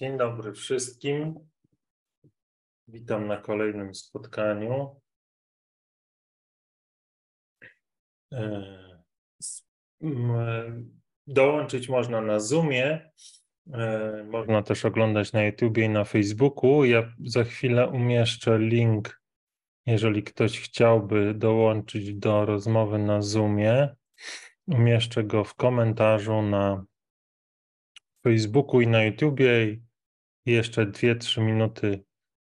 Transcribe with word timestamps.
Dzień 0.00 0.18
dobry 0.18 0.52
wszystkim. 0.52 1.34
Witam 2.88 3.26
na 3.26 3.36
kolejnym 3.36 3.94
spotkaniu. 3.94 5.00
E, 8.32 8.64
dołączyć 11.26 11.88
można 11.88 12.20
na 12.20 12.40
Zoomie. 12.40 13.10
E, 13.72 14.24
można 14.30 14.62
też 14.62 14.84
oglądać 14.84 15.32
na 15.32 15.42
YouTubie 15.42 15.84
i 15.84 15.88
na 15.88 16.04
Facebooku. 16.04 16.84
Ja 16.84 17.12
za 17.24 17.44
chwilę 17.44 17.88
umieszczę 17.88 18.58
link, 18.58 19.22
jeżeli 19.86 20.22
ktoś 20.22 20.60
chciałby 20.60 21.34
dołączyć 21.34 22.14
do 22.14 22.46
rozmowy 22.46 22.98
na 22.98 23.22
Zoomie. 23.22 23.96
Umieszczę 24.66 25.24
go 25.24 25.44
w 25.44 25.54
komentarzu 25.54 26.42
na 26.42 26.84
Facebooku 28.22 28.80
i 28.80 28.86
na 28.86 29.04
YouTubie. 29.04 29.64
I 29.64 29.89
jeszcze 30.46 30.86
2-3 30.86 31.42
minuty 31.42 32.04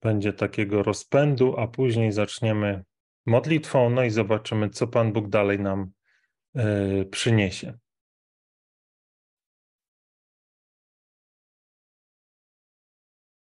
będzie 0.02 0.32
takiego 0.32 0.82
rozpędu, 0.82 1.54
a 1.58 1.66
później 1.66 2.12
zaczniemy 2.12 2.84
modlitwą, 3.26 3.90
no 3.90 4.04
i 4.04 4.10
zobaczymy, 4.10 4.70
co 4.70 4.86
Pan 4.86 5.12
Bóg 5.12 5.28
dalej 5.28 5.60
nam 5.60 5.90
y, 6.56 7.08
przyniesie. 7.10 7.78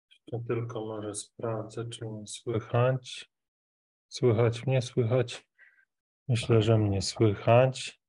Jeszcze 0.09 0.47
tylko 0.47 0.85
może 0.85 1.15
sprawdzę, 1.15 1.89
czy 1.89 2.05
mnie 2.05 2.27
słychać. 2.27 3.31
Słychać 4.07 4.67
mnie, 4.67 4.81
słychać? 4.81 5.47
Myślę, 6.27 6.61
że 6.61 6.77
mnie 6.77 7.01
słychać. 7.01 8.01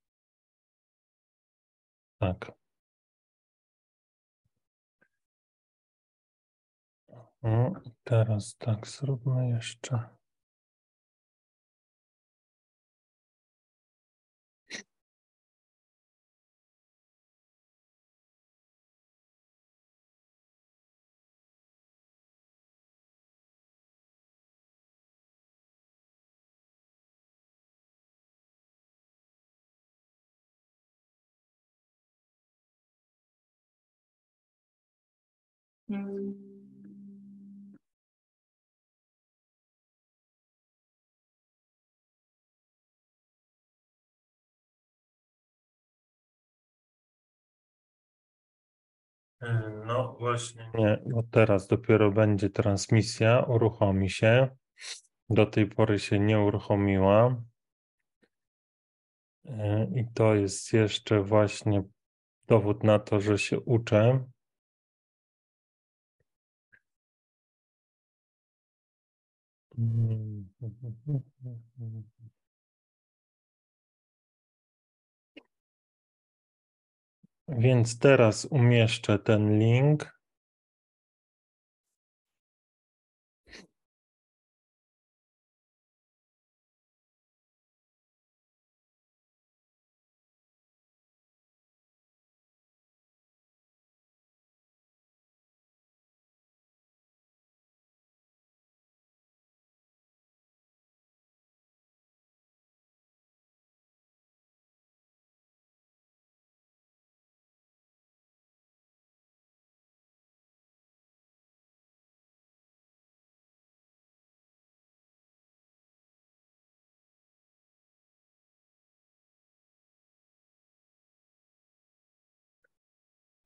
Tak. 2.18 2.52
Teraz 8.04 8.56
tak 8.58 8.86
zróbmy 8.86 9.48
jeszcze. 9.48 10.08
Mm. 35.90 36.45
No 49.86 50.16
właśnie, 50.18 50.70
nie, 50.74 51.02
bo 51.06 51.22
teraz 51.22 51.66
dopiero 51.66 52.12
będzie 52.12 52.50
transmisja, 52.50 53.40
uruchomi 53.40 54.10
się. 54.10 54.48
Do 55.30 55.46
tej 55.46 55.66
pory 55.66 55.98
się 55.98 56.18
nie 56.18 56.40
uruchomiła. 56.40 57.42
E, 59.44 59.86
I 59.94 60.06
to 60.14 60.34
jest 60.34 60.72
jeszcze 60.72 61.22
właśnie 61.22 61.82
dowód 62.48 62.84
na 62.84 62.98
to, 62.98 63.20
że 63.20 63.38
się 63.38 63.60
uczę. 63.60 64.24
Mm. 69.78 70.48
Więc 77.48 77.98
teraz 77.98 78.44
umieszczę 78.44 79.18
ten 79.18 79.58
link. 79.58 80.15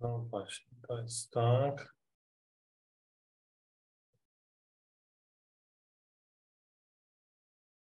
No 0.00 0.18
właśnie, 0.18 0.76
to 0.88 0.98
jest 1.02 1.30
tak. 1.30 1.94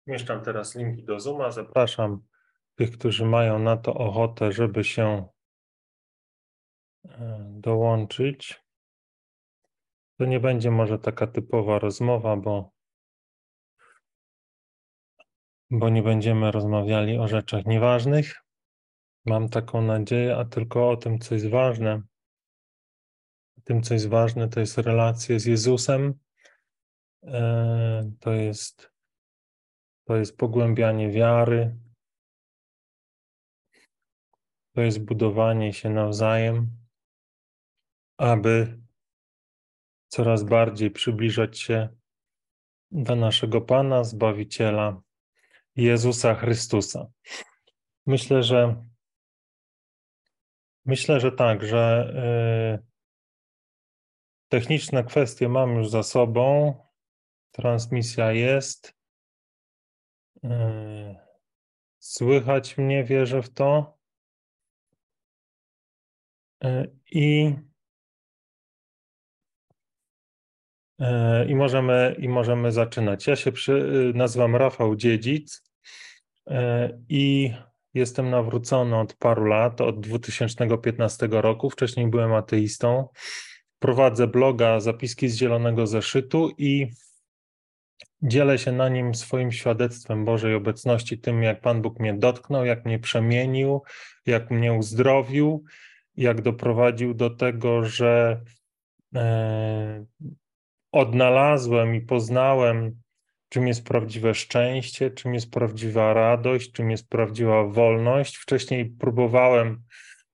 Mieszczam 0.07 0.43
teraz 0.43 0.75
linki 0.75 1.03
do 1.03 1.19
Zooma. 1.19 1.51
Zapraszam 1.51 2.21
tych, 2.75 2.91
którzy 2.91 3.25
mają 3.25 3.59
na 3.59 3.77
to 3.77 3.93
ochotę, 3.93 4.51
żeby 4.51 4.83
się 4.83 5.27
e, 7.05 7.45
dołączyć. 7.51 8.63
To 10.17 10.25
nie 10.25 10.39
będzie 10.39 10.71
może 10.71 10.99
taka 10.99 11.27
typowa 11.27 11.79
rozmowa, 11.79 12.35
bo, 12.35 12.71
bo 15.71 15.89
nie 15.89 16.03
będziemy 16.03 16.51
rozmawiali 16.51 17.17
o 17.17 17.27
rzeczach 17.27 17.65
nieważnych. 17.65 18.35
Mam 19.25 19.49
taką 19.49 19.81
nadzieję, 19.81 20.37
a 20.37 20.45
tylko 20.45 20.89
o 20.89 20.97
tym, 20.97 21.19
co 21.19 21.35
jest 21.35 21.49
ważne. 21.49 22.08
Tym, 23.69 23.81
co 23.81 23.93
jest 23.93 24.07
ważne, 24.07 24.49
to 24.49 24.59
jest 24.59 24.77
relacje 24.77 25.39
z 25.39 25.45
Jezusem. 25.45 26.13
E, 27.23 28.11
to 28.19 28.31
jest, 28.31 28.91
to 30.03 30.15
jest 30.15 30.37
pogłębianie 30.37 31.11
wiary. 31.11 31.75
To 34.73 34.81
jest 34.81 34.99
budowanie 35.05 35.73
się 35.73 35.89
nawzajem, 35.89 36.69
aby 38.17 38.79
coraz 40.07 40.43
bardziej 40.43 40.91
przybliżać 40.91 41.59
się 41.59 41.89
do 42.91 43.15
naszego 43.15 43.61
Pana, 43.61 44.03
Zbawiciela, 44.03 45.01
Jezusa 45.75 46.35
Chrystusa. 46.35 47.07
Myślę, 48.05 48.43
że 48.43 48.85
myślę, 50.85 51.19
że 51.19 51.31
tak, 51.31 51.65
że 51.65 52.13
yy, 52.81 52.88
Techniczne 54.49 55.03
kwestie 55.03 55.49
mam 55.49 55.75
już 55.75 55.89
za 55.89 56.03
sobą. 56.03 56.73
Transmisja 57.51 58.31
jest. 58.31 58.95
Yy, 60.43 61.15
słychać 61.99 62.77
mnie, 62.77 63.03
wierzę 63.03 63.41
w 63.41 63.49
to. 63.49 63.97
Yy, 66.63 66.95
I, 67.11 67.55
yy, 70.99 71.45
i, 71.47 71.55
możemy, 71.55 72.15
I 72.19 72.29
możemy 72.29 72.71
zaczynać. 72.71 73.27
Ja 73.27 73.35
się 73.35 73.51
przy, 73.51 74.11
nazywam 74.15 74.55
Rafał 74.55 74.95
Dziedzic 74.95 75.63
i 77.09 77.53
jestem 77.93 78.29
nawrócony 78.29 78.99
od 78.99 79.13
paru 79.13 79.45
lat, 79.45 79.81
od 79.81 79.99
2015 79.99 81.27
roku. 81.31 81.69
Wcześniej 81.69 82.07
byłem 82.07 82.33
ateistą 82.33 83.07
prowadzę 83.79 84.27
bloga 84.27 84.79
Zapiski 84.79 85.29
z 85.29 85.35
Zielonego 85.35 85.87
Zeszytu 85.87 86.49
i 86.57 86.87
dzielę 88.21 88.57
się 88.57 88.71
na 88.71 88.89
nim 88.89 89.15
swoim 89.15 89.51
świadectwem 89.51 90.25
Bożej 90.25 90.55
obecności, 90.55 91.19
tym 91.19 91.43
jak 91.43 91.61
Pan 91.61 91.81
Bóg 91.81 91.99
mnie 91.99 92.13
dotknął, 92.13 92.65
jak 92.65 92.85
mnie 92.85 92.99
przemienił, 92.99 93.81
jak 94.25 94.51
mnie 94.51 94.73
uzdrowił, 94.73 95.63
jak 96.15 96.41
doprowadził 96.41 97.13
do 97.13 97.29
tego, 97.29 97.83
że 97.83 98.41
e, 99.15 100.05
odnalazłem 100.91 101.95
i 101.95 102.01
poznałem, 102.01 103.01
czym 103.49 103.67
jest 103.67 103.85
prawdziwe 103.85 104.33
szczęście, 104.33 105.11
czym 105.11 105.33
jest 105.33 105.51
prawdziwa 105.51 106.13
radość, 106.13 106.71
czym 106.71 106.91
jest 106.91 107.09
prawdziwa 107.09 107.63
wolność. 107.63 108.37
Wcześniej 108.37 108.85
próbowałem 108.85 109.83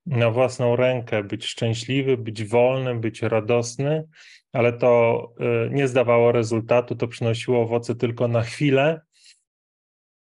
na 0.06 0.32
własną 0.32 0.76
rękę 0.76 1.24
być 1.24 1.46
szczęśliwy, 1.46 2.18
być 2.18 2.44
wolny, 2.44 2.96
być 2.96 3.22
radosny, 3.22 4.08
ale 4.54 4.74
to 4.74 5.24
y, 5.68 5.70
nie 5.70 5.88
zdawało 5.88 6.32
rezultatu, 6.32 6.96
to 6.96 7.08
przynosiło 7.08 7.62
owoce 7.62 7.96
tylko 7.96 8.28
na 8.28 8.42
chwilę. 8.42 9.02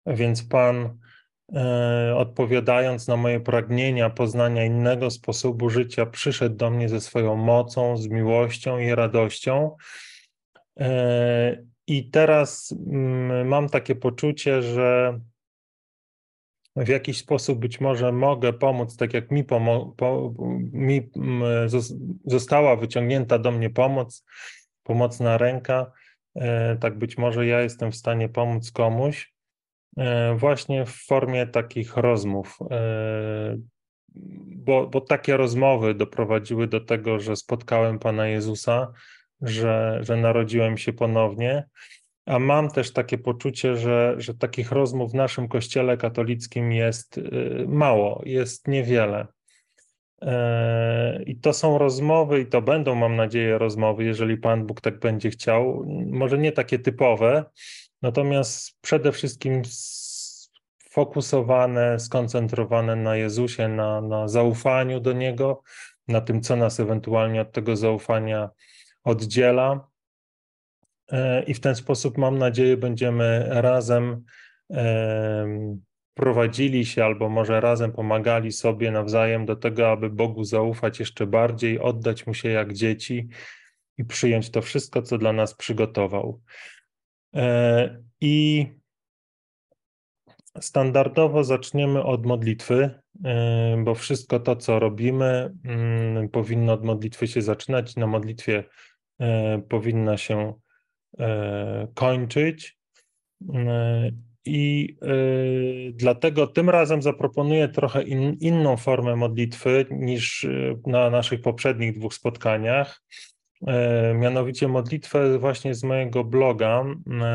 Więc 0.07 0.43
Pan, 0.43 0.99
y, 2.09 2.15
odpowiadając 2.15 3.09
na 3.09 3.17
moje 3.17 3.41
pragnienia 3.41 4.11
poznania 4.11 4.65
innego 4.65 5.11
sposobu 5.11 5.71
życia, 5.71 6.07
przyszedł 6.07 6.57
do 6.57 6.71
mnie 6.71 6.89
ze 6.89 7.01
swoją 7.01 7.37
mocą, 7.37 7.97
z 7.97 8.09
miłością 8.09 8.79
i 8.79 8.95
radością. 8.95 9.77
Y, 10.81 10.85
I 11.87 12.11
teraz 12.11 12.75
mm, 12.87 13.49
mam 13.49 13.69
takie 13.69 13.95
poczucie, 13.95 14.63
że 14.63 15.21
w 16.77 16.89
jakiś 16.89 17.19
sposób 17.19 17.59
być 17.59 17.81
może 17.81 18.13
mogę 18.13 18.53
pomóc, 18.53 18.97
tak 18.97 19.15
jak 19.15 19.31
mi, 19.31 19.45
pomo- 19.45 19.95
po, 19.97 20.35
mi 20.73 21.11
została 22.25 22.77
wyciągnięta 22.77 23.39
do 23.39 23.51
mnie 23.51 23.71
pomoc, 23.71 24.25
pomocna 24.83 25.39
ręka, 25.39 25.93
e, 26.35 26.77
tak 26.77 26.99
być 26.99 27.19
może 27.19 27.47
ja 27.47 27.61
jestem 27.61 27.93
w 27.93 27.97
stanie 27.97 28.29
pomóc 28.29 28.73
komuś 28.73 29.35
e, 29.97 30.35
właśnie 30.35 30.87
w 30.87 30.91
formie 30.91 31.47
takich 31.47 31.97
rozmów. 31.97 32.59
E, 32.71 33.57
bo, 34.57 34.87
bo 34.87 35.01
takie 35.01 35.37
rozmowy 35.37 35.95
doprowadziły 35.95 36.67
do 36.67 36.81
tego, 36.81 37.21
że 37.21 37.37
spotkałem 37.37 37.99
Pana 37.99 38.27
Jezusa, 38.27 38.93
że, 39.41 39.99
że 40.03 40.17
narodziłem 40.17 40.79
się 40.79 40.93
ponownie 40.93 41.69
a 42.27 42.39
mam 42.39 42.71
też 42.71 42.93
takie 42.93 43.19
poczucie, 43.19 43.77
że, 43.77 44.15
że 44.19 44.35
takich 44.35 44.73
rozmów 44.73 45.13
w 45.13 45.15
naszym 45.15 45.49
kościele 45.49 45.97
katolickim 45.97 46.73
jest 46.73 47.19
y, 47.19 47.65
mało, 47.69 48.23
jest 48.25 48.69
niewiele. 48.69 49.27
E, 50.23 51.23
I 51.23 51.37
to 51.37 51.53
są 51.53 51.79
rozmowy, 51.79 52.41
i 52.41 52.47
to 52.47 52.63
będą, 52.63 52.95
mam 52.95 53.17
nadzieję, 53.17 53.59
rozmowy, 53.59 54.05
jeżeli 54.05 54.37
Pan 54.37 54.67
Bóg 54.67 54.81
tak 54.81 54.99
będzie 54.99 55.31
chciał. 55.31 55.85
Może 56.07 56.39
nie 56.39 56.53
takie 56.53 56.79
typowe, 56.79 57.45
natomiast 58.03 58.79
przede 58.81 59.13
wszystkim 59.13 59.63
fokusowane, 60.91 62.01
skoncentrowane 62.01 62.97
na 62.97 63.17
Jezusie, 63.17 63.69
na, 63.69 64.01
na 64.01 64.29
zaufaniu 64.29 65.01
do 65.01 65.13
Niego, 65.13 65.63
na 66.09 66.21
tym, 66.21 66.41
co 66.41 66.57
nas 66.57 66.81
ewentualnie 66.81 67.41
od 67.41 67.53
tego 67.53 67.77
zaufania 67.77 68.51
oddziela. 69.05 69.89
E, 71.15 71.43
i 71.43 71.55
w 71.55 71.61
ten 71.61 71.75
sposób, 71.75 72.19
mam 72.19 72.39
nadzieję, 72.39 72.77
będziemy 72.77 73.47
razem 73.49 74.25
prowadzili 76.15 76.87
się 76.87 77.05
albo 77.05 77.29
może 77.29 77.61
razem 77.61 77.93
pomagali 77.93 78.53
sobie 78.53 78.91
nawzajem 78.91 79.47
do 79.47 79.57
tego, 79.57 79.91
aby 79.91 80.11
Bogu 80.11 80.45
zaufać 80.45 81.01
jeszcze 81.01 81.27
bardziej, 81.27 81.81
oddać 81.81 82.27
Mu 82.27 82.35
się 82.35 82.49
jak 82.49 82.73
dzieci 82.73 83.29
i 83.99 84.05
przyjąć 84.05 84.51
to 84.51 84.63
wszystko, 84.63 85.03
co 85.03 85.19
dla 85.19 85.33
nas 85.33 85.55
przygotował. 85.55 86.41
E, 87.35 88.03
I 88.21 88.67
standardowo 90.61 91.45
zaczniemy 91.45 92.03
od 92.03 92.27
modlitwy, 92.27 93.01
e, 93.25 93.83
bo 93.85 93.95
wszystko 93.95 94.41
to, 94.41 94.57
co 94.57 94.79
robimy, 94.79 95.55
mm, 95.65 96.29
powinno 96.29 96.73
od 96.73 96.85
modlitwy 96.85 97.27
się 97.27 97.43
zaczynać. 97.43 97.97
Na 97.97 98.07
modlitwie 98.07 98.65
powinna 99.69 100.17
się 100.17 100.55
E, 100.59 100.64
kończyć. 101.95 102.79
E, 103.55 104.11
I 104.47 104.97
e, 105.03 105.07
dlatego 105.93 106.47
tym 106.47 106.71
razem 106.71 107.03
zaproponuję 107.03 107.69
trochę 107.69 108.03
in, 108.03 108.37
inną 108.41 108.77
formę 108.77 109.17
modlitwy 109.17 109.87
niż 109.91 110.47
na 110.87 111.11
naszych 111.11 111.41
poprzednich 111.41 111.99
dwóch 111.99 112.15
spotkaniach. 112.15 113.03
Mianowicie 114.15 114.69
modlitwę 114.69 115.39
właśnie 115.39 115.75
z 115.75 115.85
mojego 115.85 116.25
bloga, 116.25 116.85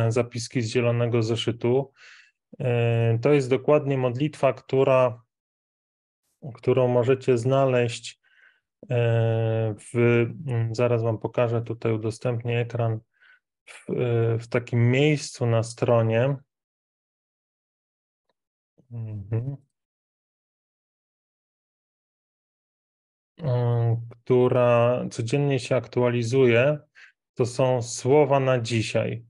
zapiski 0.10 0.62
z 0.62 0.72
Zielonego 0.72 1.24
Zeszytu. 1.24 1.92
To 3.22 3.34
jest 3.34 3.50
dokładnie 3.50 3.98
modlitwa, 3.98 4.54
która, 4.54 5.22
którą 6.54 6.88
możecie 6.88 7.38
znaleźć 7.38 8.20
w. 9.94 10.26
Zaraz 10.72 11.04
Wam 11.04 11.18
pokażę, 11.18 11.62
tutaj 11.62 11.94
udostępnię 11.94 12.60
ekran 12.60 13.00
w, 14.40 14.48
takim 14.50 14.92
miejscu 14.92 15.46
na 15.46 15.64
stronie, 15.64 16.36
mhm. 18.92 19.58
która 24.10 25.02
codziennie 25.12 25.60
się 25.60 25.76
aktualizuje, 25.76 26.80
to 27.34 27.46
są 27.46 27.82
słowa 27.82 28.40
na 28.40 28.60
dzisiaj. 28.60 29.24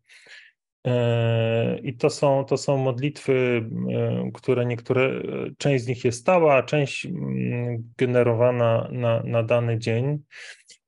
E, 0.88 1.80
I 1.80 1.97
to 1.97 2.09
są, 2.09 2.45
to 2.45 2.57
są 2.57 2.77
modlitwy, 2.77 3.65
e, 3.91 4.31
które 4.33 4.65
niektóre, 4.65 5.21
część 5.57 5.83
z 5.83 5.88
nich 5.88 6.06
jest 6.06 6.19
stała, 6.19 6.56
a 6.56 6.63
część 6.63 7.06
mm, 7.06 7.94
generowana 7.97 8.89
na, 8.91 9.24
na 9.24 9.44
dany 9.44 9.80
dzień. 9.80 10.19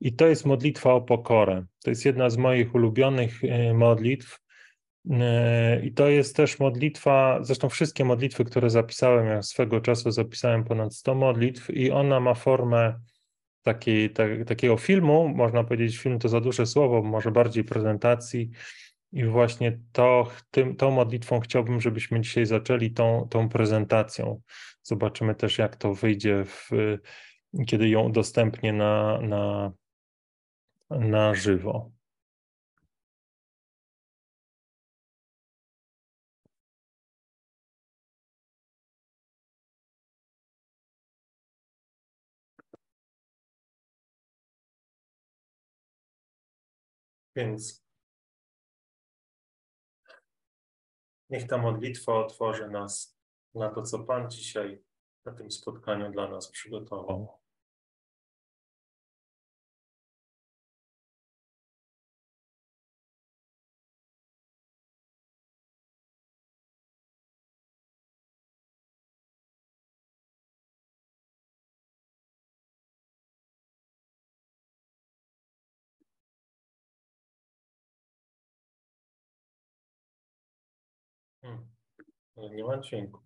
I 0.01 0.13
to 0.13 0.27
jest 0.27 0.45
modlitwa 0.45 0.93
o 0.93 1.01
pokorę. 1.01 1.65
To 1.83 1.89
jest 1.89 2.05
jedna 2.05 2.29
z 2.29 2.37
moich 2.37 2.75
ulubionych 2.75 3.43
e, 3.43 3.73
modlitw. 3.73 4.39
I 5.83 5.93
to 5.93 6.09
jest 6.09 6.35
też 6.35 6.59
modlitwa, 6.59 7.39
zresztą 7.41 7.69
wszystkie 7.69 8.05
modlitwy, 8.05 8.45
które 8.45 8.69
zapisałem, 8.69 9.27
ja 9.27 9.41
swego 9.41 9.81
czasu 9.81 10.11
zapisałem 10.11 10.63
ponad 10.63 10.95
100 10.95 11.15
modlitw, 11.15 11.69
i 11.69 11.91
ona 11.91 12.19
ma 12.19 12.33
formę 12.33 12.99
takiej, 13.61 14.09
tak, 14.09 14.45
takiego 14.45 14.77
filmu, 14.77 15.29
można 15.29 15.63
powiedzieć, 15.63 15.97
film 15.97 16.19
to 16.19 16.29
za 16.29 16.41
duże 16.41 16.65
słowo, 16.65 17.01
może 17.01 17.31
bardziej 17.31 17.63
prezentacji, 17.63 18.49
i 19.13 19.25
właśnie 19.25 19.79
to, 19.91 20.27
tym, 20.51 20.75
tą 20.75 20.91
modlitwą 20.91 21.39
chciałbym, 21.39 21.81
żebyśmy 21.81 22.21
dzisiaj 22.21 22.45
zaczęli 22.45 22.91
tą, 22.91 23.27
tą 23.29 23.49
prezentacją. 23.49 24.41
Zobaczymy 24.83 25.35
też, 25.35 25.57
jak 25.57 25.75
to 25.75 25.93
wyjdzie, 25.93 26.45
w, 26.45 26.69
kiedy 27.67 27.89
ją 27.89 28.01
udostępnię 28.01 28.73
na, 28.73 29.21
na, 29.21 29.71
na 30.99 31.33
żywo. 31.33 31.91
Więc 47.35 47.81
Niech 51.31 51.47
ta 51.47 51.57
modlitwa 51.57 52.13
otworzy 52.13 52.69
nas 52.69 53.17
na 53.55 53.69
to, 53.69 53.81
co 53.81 53.99
Pan 53.99 54.29
dzisiaj 54.31 54.83
na 55.25 55.31
tym 55.31 55.51
spotkaniu 55.51 56.11
dla 56.11 56.27
nas 56.27 56.51
przygotował. 56.51 57.40
Nie 82.51 82.63
ma 82.63 82.77
dźwięku. 82.77 83.21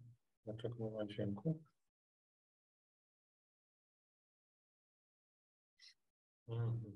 Dlaczego 0.45 0.75
nie 0.79 0.91
ma 0.91 1.05
dźwięku? 1.05 1.59
Hmm. 6.47 6.94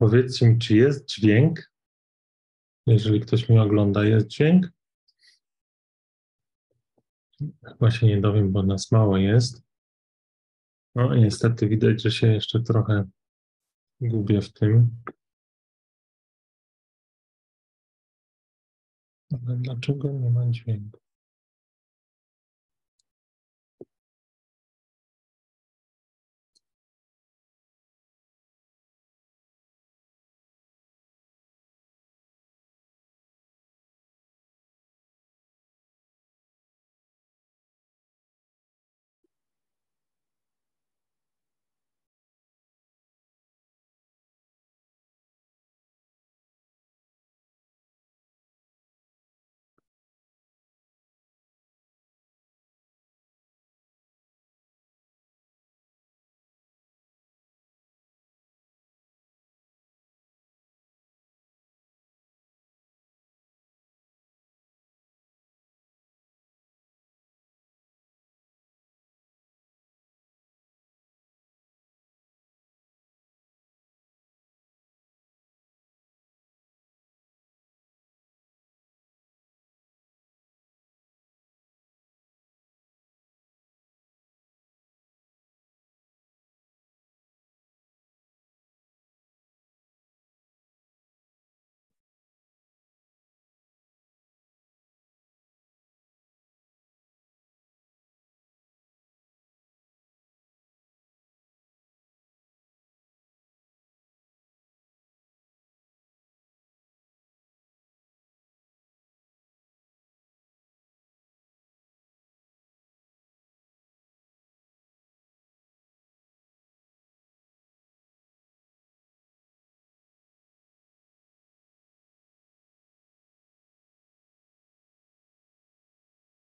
Powiedzcie 0.00 0.48
mi, 0.48 0.58
czy 0.58 0.76
jest 0.76 1.08
dźwięk? 1.08 1.72
Jeżeli 2.86 3.20
ktoś 3.20 3.48
mnie 3.48 3.62
ogląda, 3.62 4.04
jest 4.04 4.26
dźwięk? 4.26 4.72
Chyba 7.64 7.90
się 7.90 8.06
nie 8.06 8.20
dowiem, 8.20 8.52
bo 8.52 8.62
nas 8.62 8.92
mało 8.92 9.16
jest. 9.16 9.62
No 10.94 11.14
niestety 11.14 11.68
widać, 11.68 12.02
że 12.02 12.10
się 12.10 12.26
jeszcze 12.26 12.60
trochę 12.60 13.04
gubię 14.00 14.40
w 14.40 14.52
tym. 14.52 15.02
Ale 19.32 19.56
dlaczego 19.56 20.10
nie 20.12 20.30
ma 20.30 20.46
dźwięku? 20.46 21.00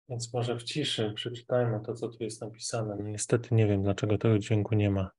Więc 0.10 0.34
może 0.34 0.56
w 0.56 0.64
ciszy 0.64 1.14
przeczytajmy 1.16 1.80
to, 1.86 1.94
co 1.94 2.08
tu 2.08 2.24
jest 2.24 2.42
napisane. 2.42 2.98
Niestety 3.04 3.56
nie 3.56 3.68
wiem, 3.68 3.84
dlaczego 3.84 4.18
tego 4.18 4.40
dźwięku 4.40 4.76
nie 4.76 4.90
ma. 4.90 5.12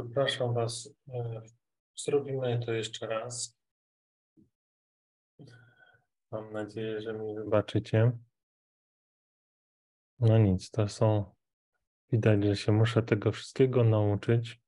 Przepraszam 0.00 0.54
Was. 0.54 0.94
E, 1.14 1.42
zrobimy 1.96 2.60
to 2.66 2.72
jeszcze 2.72 3.06
raz. 3.06 3.58
Mam 6.32 6.52
nadzieję, 6.52 7.00
że 7.00 7.12
mi 7.12 7.34
wybaczycie. 7.34 8.12
No 10.20 10.38
nic, 10.38 10.70
to 10.70 10.88
są. 10.88 11.34
Widać, 12.12 12.44
że 12.44 12.56
się 12.56 12.72
muszę 12.72 13.02
tego 13.02 13.32
wszystkiego 13.32 13.84
nauczyć. 13.84 14.59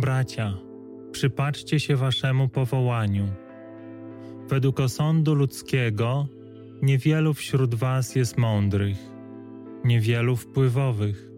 Bracia, 0.00 0.58
przypatrzcie 1.12 1.80
się 1.80 1.96
waszemu 1.96 2.48
powołaniu. 2.48 3.28
Według 4.48 4.80
osądu 4.80 5.34
ludzkiego, 5.34 6.26
niewielu 6.82 7.34
wśród 7.34 7.74
was 7.74 8.16
jest 8.16 8.38
mądrych, 8.38 8.98
niewielu 9.84 10.36
wpływowych 10.36 11.30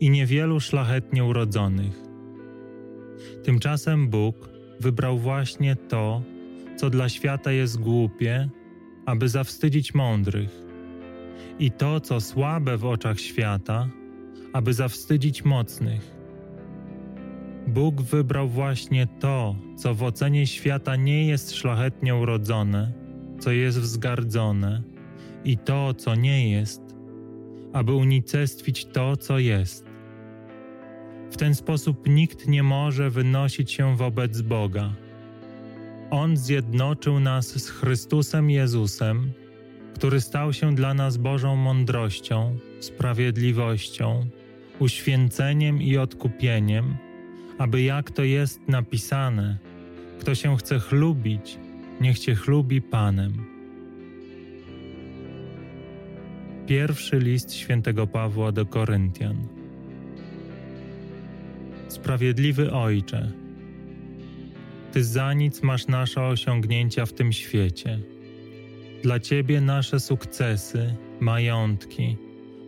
i 0.00 0.10
niewielu 0.10 0.60
szlachetnie 0.60 1.24
urodzonych. 1.24 2.00
Tymczasem 3.44 4.08
Bóg 4.08 4.48
wybrał 4.80 5.18
właśnie 5.18 5.76
to, 5.76 6.22
co 6.76 6.90
dla 6.90 7.08
świata 7.08 7.52
jest 7.52 7.80
głupie, 7.80 8.48
aby 9.06 9.28
zawstydzić 9.28 9.94
mądrych, 9.94 10.64
i 11.58 11.70
to, 11.70 12.00
co 12.00 12.20
słabe 12.20 12.76
w 12.76 12.84
oczach 12.84 13.20
świata, 13.20 13.88
aby 14.52 14.72
zawstydzić 14.72 15.44
mocnych. 15.44 16.13
Bóg 17.66 18.02
wybrał 18.02 18.48
właśnie 18.48 19.06
to, 19.06 19.56
co 19.76 19.94
w 19.94 20.02
ocenie 20.02 20.46
świata 20.46 20.96
nie 20.96 21.26
jest 21.26 21.54
szlachetnie 21.54 22.14
urodzone, 22.14 22.92
co 23.38 23.50
jest 23.50 23.80
wzgardzone, 23.80 24.82
i 25.44 25.58
to, 25.58 25.94
co 25.94 26.14
nie 26.14 26.50
jest, 26.50 26.82
aby 27.72 27.92
unicestwić 27.92 28.84
to, 28.84 29.16
co 29.16 29.38
jest. 29.38 29.84
W 31.30 31.36
ten 31.36 31.54
sposób 31.54 32.08
nikt 32.08 32.48
nie 32.48 32.62
może 32.62 33.10
wynosić 33.10 33.72
się 33.72 33.96
wobec 33.96 34.40
Boga. 34.40 34.92
On 36.10 36.36
zjednoczył 36.36 37.20
nas 37.20 37.62
z 37.62 37.70
Chrystusem 37.70 38.50
Jezusem, 38.50 39.32
który 39.94 40.20
stał 40.20 40.52
się 40.52 40.74
dla 40.74 40.94
nas 40.94 41.16
Bożą 41.16 41.56
mądrością, 41.56 42.56
sprawiedliwością, 42.80 44.26
uświęceniem 44.78 45.82
i 45.82 45.96
odkupieniem, 45.96 46.96
aby 47.58 47.82
jak 47.82 48.10
to 48.10 48.22
jest 48.22 48.68
napisane, 48.68 49.58
kto 50.20 50.34
się 50.34 50.56
chce 50.56 50.78
chlubić, 50.78 51.58
niech 52.00 52.18
cię 52.18 52.34
chlubi 52.34 52.82
Panem. 52.82 53.32
Pierwszy 56.66 57.18
list 57.18 57.54
świętego 57.54 58.06
Pawła 58.06 58.52
do 58.52 58.66
Koryntian. 58.66 59.36
Sprawiedliwy 61.88 62.72
Ojcze, 62.72 63.32
Ty 64.92 65.04
za 65.04 65.32
nic 65.32 65.62
masz 65.62 65.86
nasze 65.86 66.22
osiągnięcia 66.22 67.06
w 67.06 67.12
tym 67.12 67.32
świecie. 67.32 67.98
Dla 69.02 69.20
Ciebie 69.20 69.60
nasze 69.60 70.00
sukcesy, 70.00 70.94
majątki, 71.20 72.16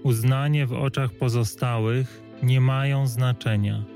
uznanie 0.03 0.67
w 0.67 0.73
oczach 0.73 1.13
pozostałych 1.13 2.23
nie 2.43 2.61
mają 2.61 3.07
znaczenia. 3.07 3.96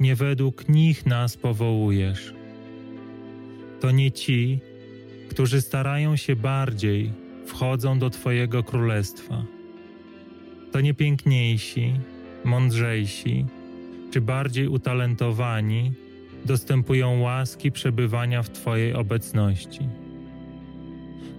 Nie 0.00 0.14
według 0.14 0.68
nich 0.68 1.06
nas 1.06 1.36
powołujesz. 1.36 2.34
To 3.80 3.90
nie 3.90 4.12
ci, 4.12 4.60
którzy 5.28 5.60
starają 5.60 6.16
się 6.16 6.36
bardziej, 6.36 7.12
wchodzą 7.46 7.98
do 7.98 8.10
Twojego 8.10 8.62
królestwa. 8.62 9.44
To 10.72 10.80
nie 10.80 10.94
piękniejsi, 10.94 11.92
mądrzejsi 12.44 13.46
czy 14.10 14.20
bardziej 14.20 14.68
utalentowani 14.68 15.92
dostępują 16.44 17.20
łaski 17.20 17.72
przebywania 17.72 18.42
w 18.42 18.50
Twojej 18.50 18.94
obecności. 18.94 19.88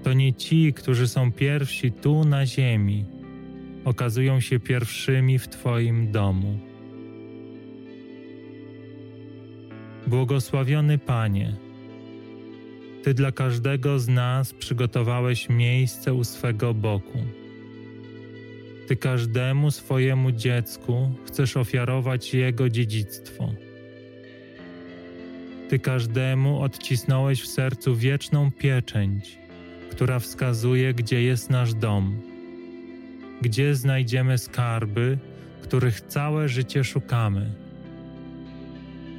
To 0.03 0.13
nie 0.13 0.33
ci, 0.33 0.73
którzy 0.73 1.07
są 1.07 1.31
pierwsi 1.31 1.91
tu 1.91 2.25
na 2.25 2.45
ziemi, 2.45 3.05
okazują 3.85 4.39
się 4.39 4.59
pierwszymi 4.59 5.39
w 5.39 5.47
Twoim 5.47 6.11
domu. 6.11 6.70
Błogosławiony 10.07 10.97
Panie, 10.97 11.55
Ty 13.03 13.13
dla 13.13 13.31
każdego 13.31 13.99
z 13.99 14.07
nas 14.07 14.53
przygotowałeś 14.53 15.49
miejsce 15.49 16.13
u 16.13 16.23
swego 16.23 16.73
boku. 16.73 17.19
Ty 18.87 18.95
każdemu 18.95 19.71
swojemu 19.71 20.31
dziecku 20.31 21.11
chcesz 21.25 21.57
ofiarować 21.57 22.33
jego 22.33 22.69
dziedzictwo. 22.69 23.53
Ty 25.69 25.79
każdemu 25.79 26.61
odcisnąłeś 26.61 27.41
w 27.41 27.47
sercu 27.47 27.95
wieczną 27.95 28.51
pieczęć, 28.51 29.37
która 29.91 30.19
wskazuje, 30.19 30.93
gdzie 30.93 31.23
jest 31.23 31.49
nasz 31.49 31.73
dom 31.73 32.31
gdzie 33.41 33.75
znajdziemy 33.75 34.37
skarby, 34.37 35.17
których 35.61 36.01
całe 36.01 36.49
życie 36.49 36.83
szukamy. 36.83 37.60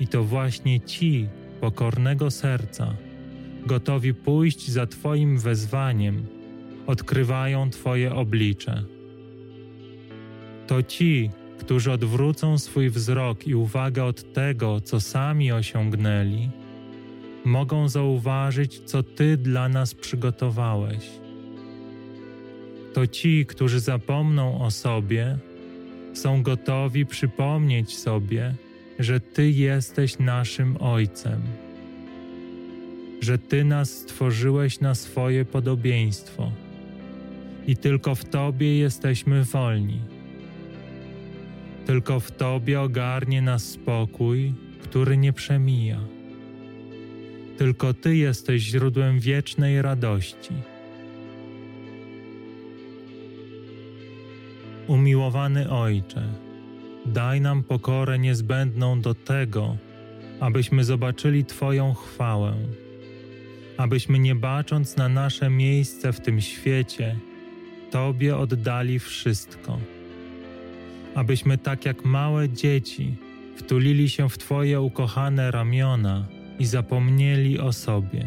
I 0.00 0.06
to 0.06 0.24
właśnie 0.24 0.80
ci 0.80 1.28
pokornego 1.60 2.30
serca, 2.30 2.94
gotowi 3.66 4.14
pójść 4.14 4.70
za 4.70 4.86
Twoim 4.86 5.38
wezwaniem, 5.38 6.26
odkrywają 6.86 7.70
Twoje 7.70 8.14
oblicze. 8.14 8.84
To 10.66 10.82
ci, 10.82 11.30
którzy 11.58 11.92
odwrócą 11.92 12.58
swój 12.58 12.90
wzrok 12.90 13.46
i 13.46 13.54
uwagę 13.54 14.04
od 14.04 14.32
tego, 14.32 14.80
co 14.80 15.00
sami 15.00 15.52
osiągnęli, 15.52 16.50
mogą 17.44 17.88
zauważyć, 17.88 18.80
co 18.80 19.02
Ty 19.02 19.36
dla 19.36 19.68
nas 19.68 19.94
przygotowałeś 19.94 21.22
to 22.92 23.06
ci, 23.06 23.46
którzy 23.46 23.80
zapomną 23.80 24.64
o 24.64 24.70
sobie, 24.70 25.38
są 26.14 26.42
gotowi 26.42 27.06
przypomnieć 27.06 27.98
sobie, 27.98 28.54
że 28.98 29.20
Ty 29.20 29.50
jesteś 29.50 30.18
naszym 30.18 30.76
Ojcem, 30.80 31.42
że 33.20 33.38
Ty 33.38 33.64
nas 33.64 33.90
stworzyłeś 33.90 34.80
na 34.80 34.94
swoje 34.94 35.44
podobieństwo 35.44 36.52
i 37.66 37.76
tylko 37.76 38.14
w 38.14 38.24
Tobie 38.24 38.78
jesteśmy 38.78 39.44
wolni. 39.44 40.00
Tylko 41.86 42.20
w 42.20 42.30
Tobie 42.30 42.80
ogarnie 42.80 43.42
nas 43.42 43.64
spokój, 43.64 44.52
który 44.82 45.16
nie 45.16 45.32
przemija. 45.32 46.00
Tylko 47.58 47.94
Ty 47.94 48.16
jesteś 48.16 48.62
źródłem 48.62 49.20
wiecznej 49.20 49.82
radości. 49.82 50.54
Umiłowany 54.86 55.70
Ojcze, 55.70 56.22
daj 57.06 57.40
nam 57.40 57.62
pokorę 57.62 58.18
niezbędną 58.18 59.00
do 59.00 59.14
tego, 59.14 59.76
abyśmy 60.40 60.84
zobaczyli 60.84 61.44
Twoją 61.44 61.94
chwałę, 61.94 62.54
abyśmy 63.76 64.18
nie 64.18 64.34
bacząc 64.34 64.96
na 64.96 65.08
nasze 65.08 65.50
miejsce 65.50 66.12
w 66.12 66.20
tym 66.20 66.40
świecie, 66.40 67.16
Tobie 67.90 68.36
oddali 68.36 68.98
wszystko, 68.98 69.78
abyśmy 71.14 71.58
tak 71.58 71.84
jak 71.86 72.04
małe 72.04 72.48
dzieci 72.48 73.14
wtulili 73.56 74.08
się 74.08 74.28
w 74.28 74.38
Twoje 74.38 74.80
ukochane 74.80 75.50
ramiona 75.50 76.26
i 76.58 76.66
zapomnieli 76.66 77.58
o 77.58 77.72
sobie, 77.72 78.26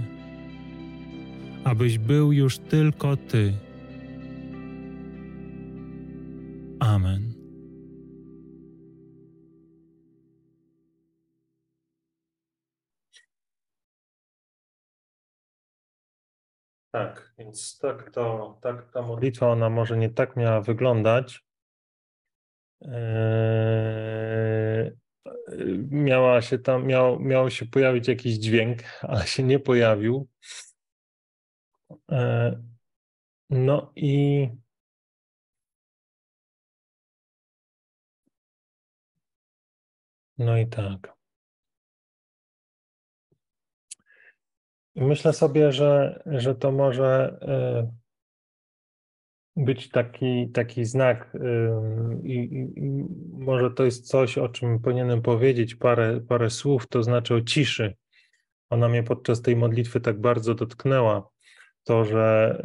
abyś 1.63 1.97
był 1.97 2.31
już 2.31 2.57
tylko 2.57 3.17
Ty. 3.17 3.53
Amen. 6.79 7.34
Tak, 16.95 17.33
więc 17.37 17.79
tak, 17.79 18.11
to, 18.11 18.57
tak 18.61 18.91
ta 18.91 19.01
modlitwa, 19.01 19.51
ona 19.51 19.69
może 19.69 19.97
nie 19.97 20.09
tak 20.09 20.35
miała 20.35 20.61
wyglądać. 20.61 21.45
Eee, 22.81 24.91
miała 25.91 26.41
się 26.41 26.59
tam, 26.59 26.87
miał, 26.87 27.19
miał 27.19 27.51
się 27.51 27.65
pojawić 27.65 28.07
jakiś 28.07 28.33
dźwięk, 28.33 28.83
ale 29.01 29.27
się 29.27 29.43
nie 29.43 29.59
pojawił. 29.59 30.27
Eee, 32.09 32.57
no 33.49 33.91
i 33.95 34.49
No 40.37 40.57
i 40.57 40.67
tak. 40.67 41.14
Myślę 44.95 45.33
sobie, 45.33 45.71
że, 45.71 46.23
że 46.25 46.55
to 46.55 46.71
może 46.71 47.37
e, 47.41 47.91
być 49.55 49.89
taki, 49.89 50.49
taki 50.53 50.85
znak 50.85 51.35
e, 51.35 51.39
i, 52.23 52.33
i, 52.33 53.05
może 53.33 53.71
to 53.71 53.85
jest 53.85 54.07
coś, 54.07 54.37
o 54.37 54.49
czym 54.49 54.79
powinienem 54.79 55.21
powiedzieć 55.21 55.75
parę, 55.75 56.21
parę 56.21 56.49
słów, 56.49 56.87
to 56.87 57.03
znaczy 57.03 57.35
o 57.35 57.41
ciszy. 57.41 57.95
Ona 58.69 58.87
mnie 58.87 59.03
podczas 59.03 59.41
tej 59.41 59.55
modlitwy 59.55 60.01
tak 60.01 60.21
bardzo 60.21 60.55
dotknęła. 60.55 61.29
To, 61.83 62.05
że 62.05 62.57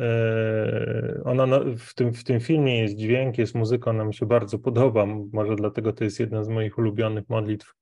e, 1.18 1.24
ona 1.24 1.46
w 1.78 1.94
tym, 1.94 2.14
w 2.14 2.24
tym 2.24 2.40
filmie 2.40 2.78
jest 2.78 2.96
dźwięk, 2.96 3.38
jest 3.38 3.54
muzyka, 3.54 3.90
ona 3.90 4.04
mi 4.04 4.14
się 4.14 4.26
bardzo 4.26 4.58
podoba. 4.58 5.06
Może 5.32 5.56
dlatego 5.56 5.92
to 5.92 6.04
jest 6.04 6.20
jedna 6.20 6.44
z 6.44 6.48
moich 6.48 6.78
ulubionych 6.78 7.28
modlitw 7.28 7.74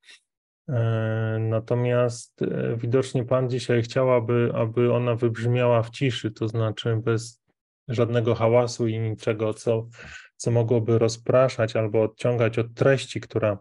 natomiast 1.39 2.43
e, 2.43 2.77
widocznie 2.77 3.25
Pan 3.25 3.51
dzisiaj 3.51 3.83
chciał, 3.83 4.13
aby, 4.13 4.51
aby 4.55 4.93
ona 4.93 5.15
wybrzmiała 5.15 5.83
w 5.83 5.91
ciszy, 5.91 6.31
to 6.31 6.49
znaczy 6.49 6.97
bez 6.97 7.43
żadnego 7.89 8.35
hałasu 8.35 8.87
i 8.87 8.99
niczego, 8.99 9.55
co, 9.55 9.89
co 10.37 10.51
mogłoby 10.51 10.99
rozpraszać 10.99 11.77
albo 11.77 12.03
odciągać 12.03 12.59
od 12.59 12.75
treści, 12.75 13.21
która, 13.21 13.59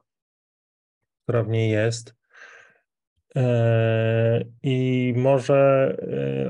która 1.23 1.43
w 1.43 1.47
niej 1.47 1.71
jest. 1.71 2.15
E, 3.35 4.45
I 4.63 5.13
może 5.17 5.95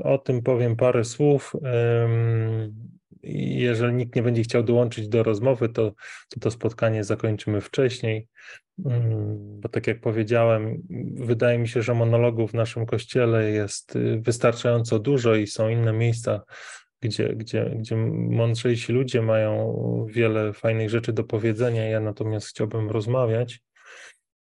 o 0.04 0.18
tym 0.18 0.42
powiem 0.42 0.76
parę 0.76 1.04
słów 1.04 1.56
jeżeli 3.22 3.94
nikt 3.94 4.16
nie 4.16 4.22
będzie 4.22 4.42
chciał 4.42 4.62
dołączyć 4.62 5.08
do 5.08 5.22
rozmowy, 5.22 5.68
to 5.68 5.92
to, 6.40 6.50
spotkanie 6.50 7.04
zakończymy 7.04 7.60
wcześniej, 7.60 8.28
mm, 8.86 9.60
bo 9.60 9.68
tak 9.68 9.86
jak 9.86 10.00
powiedziałem, 10.00 10.82
wydaje 11.14 11.58
mi 11.58 11.68
się, 11.68 11.82
że 11.82 11.94
monologów 11.94 12.50
w 12.50 12.54
naszym 12.54 12.86
kościele 12.86 13.50
jest 13.50 13.96
y, 13.96 14.20
wystarczająco 14.20 14.98
dużo 14.98 15.34
i 15.34 15.46
są 15.46 15.68
inne 15.68 15.92
miejsca, 15.92 16.42
gdzie, 17.00 17.28
gdzie, 17.36 17.76
gdzie 17.78 17.96
mądrzejsi 17.96 18.92
ludzie 18.92 19.22
mają 19.22 19.74
wiele 20.10 20.52
fajnych 20.52 20.90
rzeczy 20.90 21.12
do 21.12 21.24
powiedzenia, 21.24 21.88
ja 21.88 22.00
natomiast 22.00 22.48
chciałbym 22.48 22.90
rozmawiać. 22.90 23.60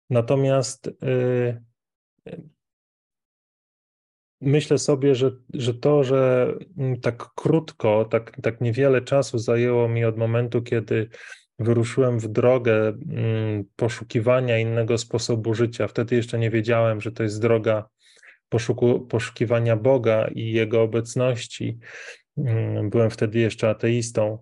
Natomiast 0.10 0.92
yy, 1.02 1.62
myślę 4.42 4.78
sobie, 4.78 5.16
że, 5.16 5.32
że 5.54 5.74
to, 5.74 6.04
że 6.04 6.54
tak 7.02 7.30
krótko, 7.36 8.06
tak, 8.06 8.38
tak 8.42 8.62
niewiele 8.62 9.02
czasu 9.02 9.38
zajęło 9.38 9.88
mi 9.88 10.06
od 10.06 10.18
momentu, 10.18 10.62
kiedy 10.62 11.10
wyruszyłem 11.60 12.20
w 12.20 12.28
drogę 12.28 12.88
mm, 12.88 13.64
poszukiwania 13.76 14.60
innego 14.60 14.98
sposobu 14.98 15.54
życia. 15.54 15.88
Wtedy 15.88 16.16
jeszcze 16.16 16.40
nie 16.40 16.50
wiedziałem, 16.50 17.02
że 17.02 17.12
to 17.12 17.24
jest 17.24 17.42
droga 17.42 17.90
poszuku, 18.50 19.00
poszukiwania 19.00 19.76
Boga 19.76 20.28
i 20.28 20.52
Jego 20.52 20.82
obecności. 20.82 21.80
Mm, 22.38 22.90
byłem 22.90 23.10
wtedy 23.10 23.40
jeszcze 23.40 23.70
ateistą. 23.70 24.38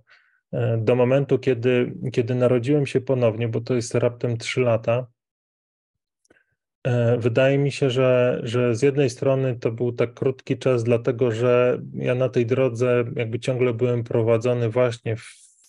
E, 0.53 0.77
do 0.77 0.95
momentu, 0.95 1.39
kiedy, 1.39 1.93
kiedy 2.13 2.35
narodziłem 2.35 2.85
się 2.85 3.01
ponownie, 3.01 3.47
bo 3.47 3.61
to 3.61 3.75
jest 3.75 3.95
raptem 3.95 4.37
trzy 4.37 4.61
lata, 4.61 5.07
Wydaje 7.17 7.57
mi 7.57 7.71
się, 7.71 7.89
że, 7.89 8.39
że 8.43 8.75
z 8.75 8.81
jednej 8.81 9.09
strony 9.09 9.55
to 9.55 9.71
był 9.71 9.91
tak 9.91 10.13
krótki 10.13 10.57
czas, 10.57 10.83
dlatego 10.83 11.31
że 11.31 11.81
ja 11.93 12.15
na 12.15 12.29
tej 12.29 12.45
drodze 12.45 13.03
jakby 13.15 13.39
ciągle 13.39 13.73
byłem 13.73 14.03
prowadzony 14.03 14.69
właśnie 14.69 15.15
w 15.15 15.23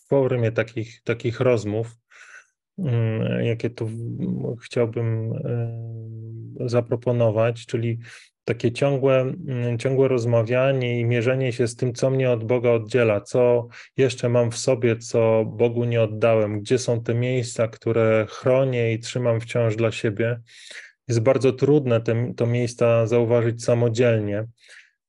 formie 0.08 0.52
takich, 0.52 1.02
takich 1.02 1.40
rozmów, 1.40 1.96
mm, 2.78 3.44
jakie 3.44 3.70
tu 3.70 3.90
chciałbym 4.62 5.32
e, 5.32 6.68
zaproponować, 6.68 7.66
czyli 7.66 7.98
takie 8.44 8.72
ciągłe, 8.72 9.20
mm, 9.20 9.78
ciągłe 9.78 10.08
rozmawianie 10.08 11.00
i 11.00 11.04
mierzenie 11.04 11.52
się 11.52 11.66
z 11.66 11.76
tym, 11.76 11.94
co 11.94 12.10
mnie 12.10 12.30
od 12.30 12.44
Boga 12.44 12.70
oddziela, 12.70 13.20
co 13.20 13.68
jeszcze 13.96 14.28
mam 14.28 14.50
w 14.50 14.56
sobie, 14.56 14.96
co 14.96 15.44
Bogu 15.44 15.84
nie 15.84 16.02
oddałem, 16.02 16.60
gdzie 16.60 16.78
są 16.78 17.02
te 17.02 17.14
miejsca, 17.14 17.68
które 17.68 18.26
chronię 18.28 18.92
i 18.92 18.98
trzymam 18.98 19.40
wciąż 19.40 19.76
dla 19.76 19.92
siebie. 19.92 20.40
Jest 21.10 21.20
bardzo 21.20 21.52
trudne 21.52 22.00
te, 22.00 22.32
to 22.36 22.46
miejsca 22.46 23.06
zauważyć 23.06 23.64
samodzielnie. 23.64 24.46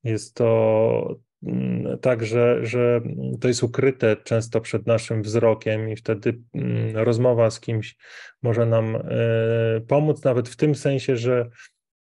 Jest 0.03 0.35
to 0.35 1.19
mm, 1.43 1.99
tak, 1.99 2.25
że, 2.25 2.65
że 2.65 3.01
to 3.41 3.47
jest 3.47 3.63
ukryte 3.63 4.15
często 4.15 4.61
przed 4.61 4.87
naszym 4.87 5.21
wzrokiem, 5.21 5.89
i 5.89 5.95
wtedy 5.95 6.41
mm, 6.53 6.97
rozmowa 6.97 7.49
z 7.49 7.59
kimś 7.59 7.97
może 8.41 8.65
nam 8.65 8.95
e, 8.95 9.01
pomóc, 9.87 10.23
nawet 10.23 10.49
w 10.49 10.55
tym 10.55 10.75
sensie, 10.75 11.17
że 11.17 11.49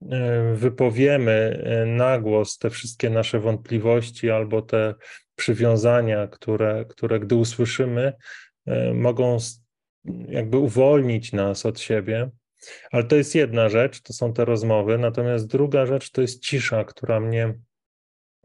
E, 0.03 0.55
wypowiemy 0.55 1.63
e, 1.65 1.87
na 1.87 2.19
głos 2.19 2.59
te 2.59 2.71
wszystkie 2.71 3.11
nasze 3.11 3.41
wątpliwości 3.41 4.31
albo 4.31 4.63
te 4.63 4.95
przywiązania, 5.37 6.27
które, 6.27 6.85
które 6.89 7.21
gdy 7.21 7.35
usłyszymy, 7.35 8.13
mogą 8.95 9.37
jakby 10.29 10.59
uwolnić 10.59 11.33
nas 11.33 11.67
od 11.67 11.81
siebie. 11.81 12.31
Ale 12.91 13.05
to 13.05 13.17
jest 13.17 13.35
jedna 13.35 13.69
rzecz, 13.69 14.03
to 14.03 14.13
są 14.13 14.33
te 14.33 14.45
rozmowy. 14.45 14.99
Natomiast 14.99 15.47
druga 15.47 15.87
rzecz 15.87 16.11
to 16.11 16.21
jest 16.21 16.43
cisza, 16.43 16.85
która 16.85 17.21
mnie 17.21 17.55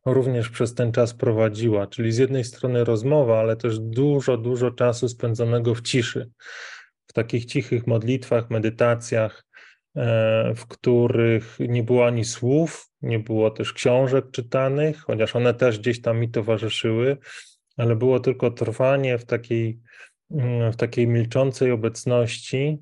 również 0.05 0.49
przez 0.49 0.73
ten 0.73 0.91
czas 0.91 1.13
prowadziła. 1.13 1.87
Czyli 1.87 2.11
z 2.11 2.17
jednej 2.17 2.43
strony 2.43 2.83
rozmowa, 2.83 3.39
ale 3.39 3.55
też 3.55 3.79
dużo, 3.79 4.37
dużo 4.37 4.71
czasu 4.71 5.09
spędzonego 5.09 5.75
w 5.75 5.81
ciszy, 5.81 6.29
w 7.07 7.13
takich 7.13 7.45
cichych 7.45 7.87
modlitwach, 7.87 8.49
medytacjach, 8.49 9.45
E, 9.95 10.53
w 10.55 10.67
których 10.67 11.57
nie 11.59 11.83
było 11.83 12.07
ani 12.07 12.25
słów, 12.25 12.89
nie 13.01 13.19
było 13.19 13.51
też 13.51 13.73
książek 13.73 14.31
czytanych, 14.31 14.99
chociaż 14.99 15.35
one 15.35 15.53
też 15.53 15.79
gdzieś 15.79 16.01
tam 16.01 16.19
mi 16.19 16.29
towarzyszyły, 16.29 17.17
ale 17.77 17.95
było 17.95 18.19
tylko 18.19 18.51
trwanie 18.51 19.17
w 19.17 19.25
takiej, 19.25 19.79
mm, 20.31 20.71
w 20.71 20.75
takiej 20.75 21.07
milczącej 21.07 21.71
obecności 21.71 22.79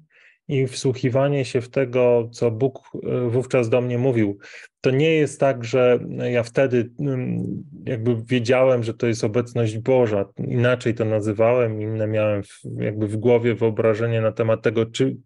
i 0.49 0.67
wsłuchiwanie 0.67 1.45
się 1.45 1.61
w 1.61 1.69
tego, 1.69 2.29
co 2.31 2.51
Bóg 2.51 2.91
e, 3.03 3.29
wówczas 3.29 3.69
do 3.69 3.81
mnie 3.81 3.97
mówił. 3.97 4.37
To 4.81 4.91
nie 4.91 5.15
jest 5.15 5.39
tak, 5.39 5.63
że 5.63 5.99
ja 6.31 6.43
wtedy 6.43 6.89
mm, 6.99 7.63
jakby 7.85 8.15
wiedziałem, 8.25 8.83
że 8.83 8.93
to 8.93 9.07
jest 9.07 9.23
obecność 9.23 9.77
Boża. 9.77 10.25
Inaczej 10.37 10.93
to 10.93 11.05
nazywałem, 11.05 11.81
inne 11.81 12.07
miałem 12.07 12.41
jakby 12.77 13.07
w 13.07 13.17
głowie 13.17 13.55
wyobrażenie 13.55 14.21
na 14.21 14.31
temat 14.31 14.61
tego, 14.61 14.85
czy, 14.85 15.17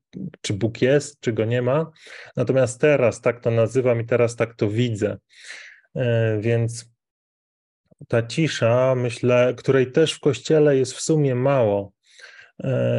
czy 0.42 0.54
Bóg 0.54 0.82
jest, 0.82 1.20
czy 1.20 1.34
go 1.34 1.46
nie 1.46 1.62
ma. 1.62 1.92
Natomiast 2.36 2.82
teraz 2.82 3.22
tak 3.22 3.40
to 3.40 3.52
nazywam 3.52 4.02
i 4.02 4.06
teraz 4.06 4.36
tak 4.36 4.56
to 4.56 4.70
widzę. 4.70 5.18
E, 5.96 6.38
więc 6.42 6.94
ta 8.08 8.24
cisza, 8.24 8.96
myślę, 8.96 9.54
której 9.58 9.92
też 9.92 10.14
w 10.14 10.20
kościele 10.20 10.78
jest 10.78 10.94
w 10.94 11.02
sumie 11.02 11.36
mało, 11.36 11.93
E, 11.93 11.93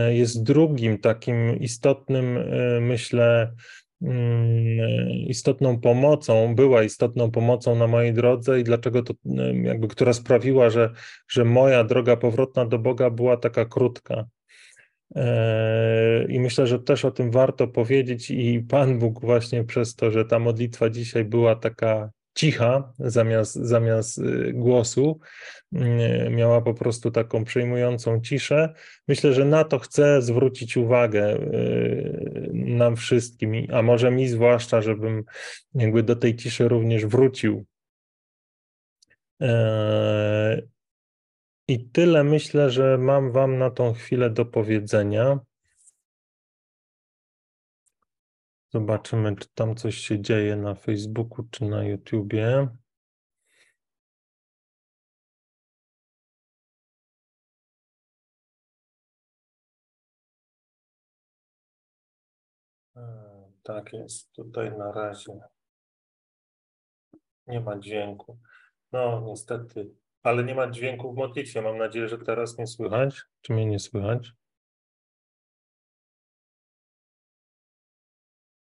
jest 0.08 0.42
drugim 0.42 0.98
takim 0.98 1.58
istotnym, 1.58 2.36
e, 2.36 2.80
myślę, 2.80 3.52
mm, 4.02 5.10
istotną 5.10 5.80
pomocą, 5.80 6.54
była 6.54 6.82
istotną 6.82 7.30
pomocą 7.30 7.76
na 7.76 7.86
mojej 7.86 8.12
drodze 8.12 8.60
i 8.60 8.64
dlaczego 8.64 9.02
to, 9.02 9.14
e, 9.38 9.56
jakby, 9.56 9.88
która 9.88 10.12
sprawiła, 10.12 10.70
że, 10.70 10.90
że 11.28 11.44
moja 11.44 11.84
droga 11.84 12.16
powrotna 12.16 12.66
do 12.66 12.78
Boga 12.78 13.10
była 13.10 13.36
taka 13.36 13.64
krótka. 13.64 14.24
I 16.28 16.40
myślę, 16.40 16.66
że 16.66 16.78
też 16.78 17.04
o 17.04 17.10
tym 17.10 17.30
warto 17.30 17.68
powiedzieć, 17.68 18.30
i 18.30 18.60
Pan 18.68 18.98
Bóg, 18.98 19.20
właśnie 19.20 19.64
przez 19.64 19.94
to, 19.94 20.10
że 20.10 20.24
ta 20.24 20.38
modlitwa 20.38 20.90
dzisiaj 20.90 21.24
była 21.24 21.56
taka 21.56 22.10
cicha 22.34 22.92
zamiast, 22.98 23.54
zamiast 23.54 24.18
y, 24.18 24.52
głosu, 24.52 25.20
y, 25.72 26.30
miała 26.30 26.60
po 26.60 26.74
prostu 26.74 27.10
taką 27.10 27.44
przejmującą 27.44 28.20
ciszę. 28.20 28.74
Myślę, 29.08 29.32
że 29.32 29.44
na 29.44 29.64
to 29.64 29.78
chcę 29.78 30.22
zwrócić 30.22 30.76
uwagę 30.76 31.36
y, 31.36 32.50
nam 32.52 32.96
wszystkim, 32.96 33.66
a 33.72 33.82
może 33.82 34.10
mi 34.10 34.28
zwłaszcza, 34.28 34.82
żebym 34.82 35.24
jakby 35.74 36.02
do 36.02 36.16
tej 36.16 36.36
ciszy 36.36 36.68
również 36.68 37.06
wrócił. 37.06 37.64
E, 39.42 40.62
I 41.68 41.88
tyle 41.88 42.24
myślę, 42.24 42.70
że 42.70 42.98
mam 42.98 43.32
Wam 43.32 43.58
na 43.58 43.70
tą 43.70 43.92
chwilę 43.92 44.30
do 44.30 44.44
powiedzenia. 44.44 45.38
Zobaczymy, 48.74 49.36
czy 49.36 49.48
tam 49.54 49.76
coś 49.76 49.96
się 49.96 50.20
dzieje 50.20 50.56
na 50.56 50.74
Facebooku 50.74 51.44
czy 51.50 51.64
na 51.64 51.84
YouTubie. 51.84 52.68
E, 62.96 63.00
tak 63.62 63.92
jest, 63.92 64.32
tutaj 64.32 64.78
na 64.78 64.92
razie 64.92 65.40
nie 67.46 67.60
ma 67.60 67.78
dźwięku. 67.78 68.38
No, 68.92 69.20
niestety, 69.20 69.90
ale 70.22 70.44
nie 70.44 70.54
ma 70.54 70.70
dźwięku 70.70 71.12
w 71.12 71.16
modlitwie. 71.16 71.62
Mam 71.62 71.78
nadzieję, 71.78 72.08
że 72.08 72.18
teraz 72.18 72.58
nie 72.58 72.66
słychać. 72.66 73.22
Czy 73.40 73.52
mnie 73.52 73.66
nie 73.66 73.78
słychać? 73.78 74.32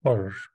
Możesz. 0.09 0.51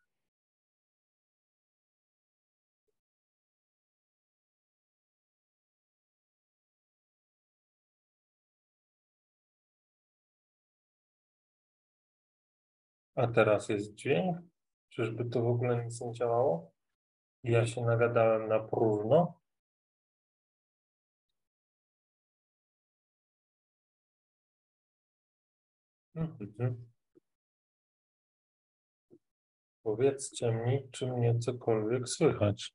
A 13.16 13.28
teraz 13.28 13.70
jest 13.70 13.94
dźwięk? 13.96 14.38
Czyżby 14.89 15.26
to 15.26 15.42
w 15.42 15.48
ogóle 15.48 15.86
nic 15.86 16.02
nie 16.02 16.13
działało? 16.13 16.72
Ja 17.44 17.68
się 17.68 17.82
nagadałem 17.82 18.48
na 18.50 18.60
próżno? 18.60 19.39
Mhm. 26.16 26.92
Powiedzcie 29.84 30.52
mi, 30.52 30.89
czy 30.91 31.08
mnie 31.08 31.39
cokolwiek 31.39 32.10
słychać. 32.10 32.74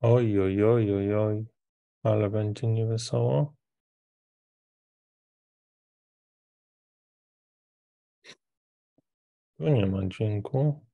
Oj, 0.00 0.40
oj, 0.40 0.64
oj, 0.64 0.92
oj, 0.94 1.14
oj, 1.14 1.46
ale 2.02 2.30
będzie 2.30 2.66
niewesoło. 2.66 3.54
Tu 9.58 9.68
nie 9.68 9.86
ma 9.86 10.06
dźwięku. 10.08 10.84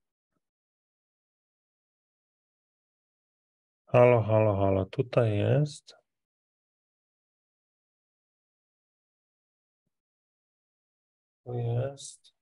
Halo, 3.92 4.22
halo, 4.22 4.56
halo, 4.56 4.84
tutaj 4.84 5.38
jest. 5.38 5.96
Tu 11.44 11.54
jest. 11.54 12.34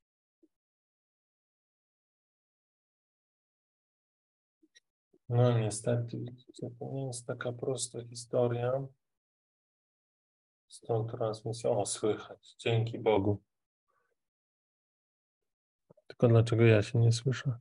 No 5.29 5.59
niestety, 5.59 6.25
to 6.79 6.87
nie 6.93 7.07
jest 7.07 7.27
taka 7.27 7.53
prosta 7.53 7.99
historia. 8.05 8.73
Z 10.69 10.81
tą 10.81 11.07
transmisją, 11.07 11.81
o 11.81 11.87
słychać, 11.87 12.55
dzięki 12.59 12.99
Bogu. 12.99 13.43
Tylko 16.07 16.29
dlaczego 16.29 16.65
ja 16.65 16.83
się 16.83 16.99
nie 16.99 17.13
słyszę? 17.13 17.59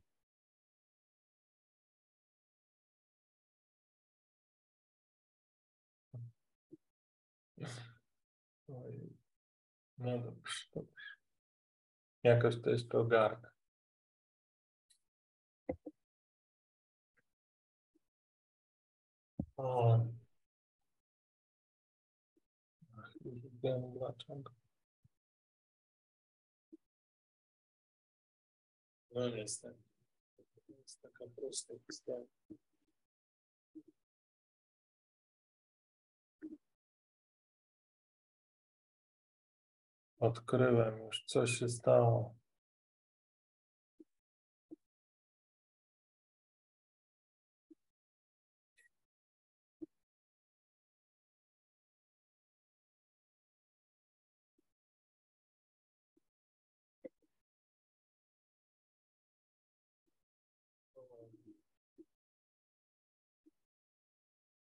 No 9.98 10.18
dobrze, 10.18 10.64
dobrze. 10.74 11.16
Jakoś 12.22 12.62
to 12.62 12.70
jeszcze 12.70 12.98
ogarnę. 12.98 13.50
O. 19.56 19.98
Ach, 22.98 23.14
już 23.24 23.34
wiem 23.62 23.92
dlaczego. 23.92 24.52
No 29.10 29.28
niestety. 29.28 29.82
To 30.36 30.72
jest 30.72 31.02
taka 31.02 31.24
prosta 31.36 31.74
historia. 31.86 32.26
Odkryłem 40.18 40.98
już, 40.98 41.24
co 41.26 41.46
się 41.46 41.68
stało. 41.68 42.34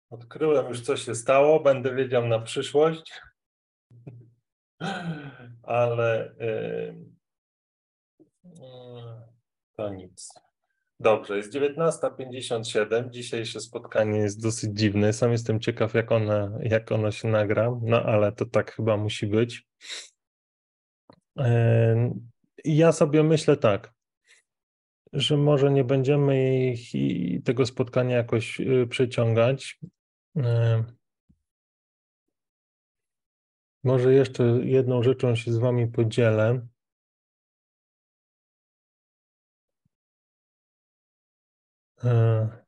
Odkryłem 0.09 0.67
już, 0.67 0.81
co 0.81 0.97
się 0.97 1.15
stało, 1.15 1.59
będę 1.59 1.95
wiedział 1.95 2.27
na 2.27 2.39
przyszłość, 2.39 3.21
ale 5.69 6.35
yy, 6.39 6.95
to 9.77 9.89
nic. 9.89 10.29
Dobrze, 10.99 11.37
jest 11.37 11.53
19.57. 11.53 13.09
Dzisiejsze 13.09 13.59
spotkanie 13.59 14.19
jest 14.19 14.43
dosyć 14.43 14.71
dziwne. 14.73 15.13
Sam 15.13 15.31
jestem 15.31 15.59
ciekaw, 15.59 15.93
jak 15.93 16.11
ono, 16.11 16.59
jak 16.61 16.91
ono 16.91 17.11
się 17.11 17.27
nagra, 17.27 17.79
no 17.81 18.03
ale 18.03 18.31
to 18.31 18.45
tak 18.45 18.71
chyba 18.75 18.97
musi 18.97 19.27
być. 19.27 19.67
Yy, 21.35 21.45
ja 22.65 22.91
sobie 22.91 23.23
myślę 23.23 23.57
tak, 23.57 23.93
że 25.13 25.37
może 25.37 25.71
nie 25.71 25.83
będziemy 25.83 26.65
ich, 26.69 26.91
tego 27.43 27.65
spotkania 27.65 28.17
jakoś 28.17 28.59
yy, 28.59 28.87
przeciągać. 28.87 29.79
Może 33.83 34.13
jeszcze 34.13 34.43
jedną 34.63 35.03
rzeczą 35.03 35.35
się 35.35 35.53
z 35.53 35.57
Wami 35.57 35.87
podzielę. 35.87 36.67
Yy, 42.03 42.59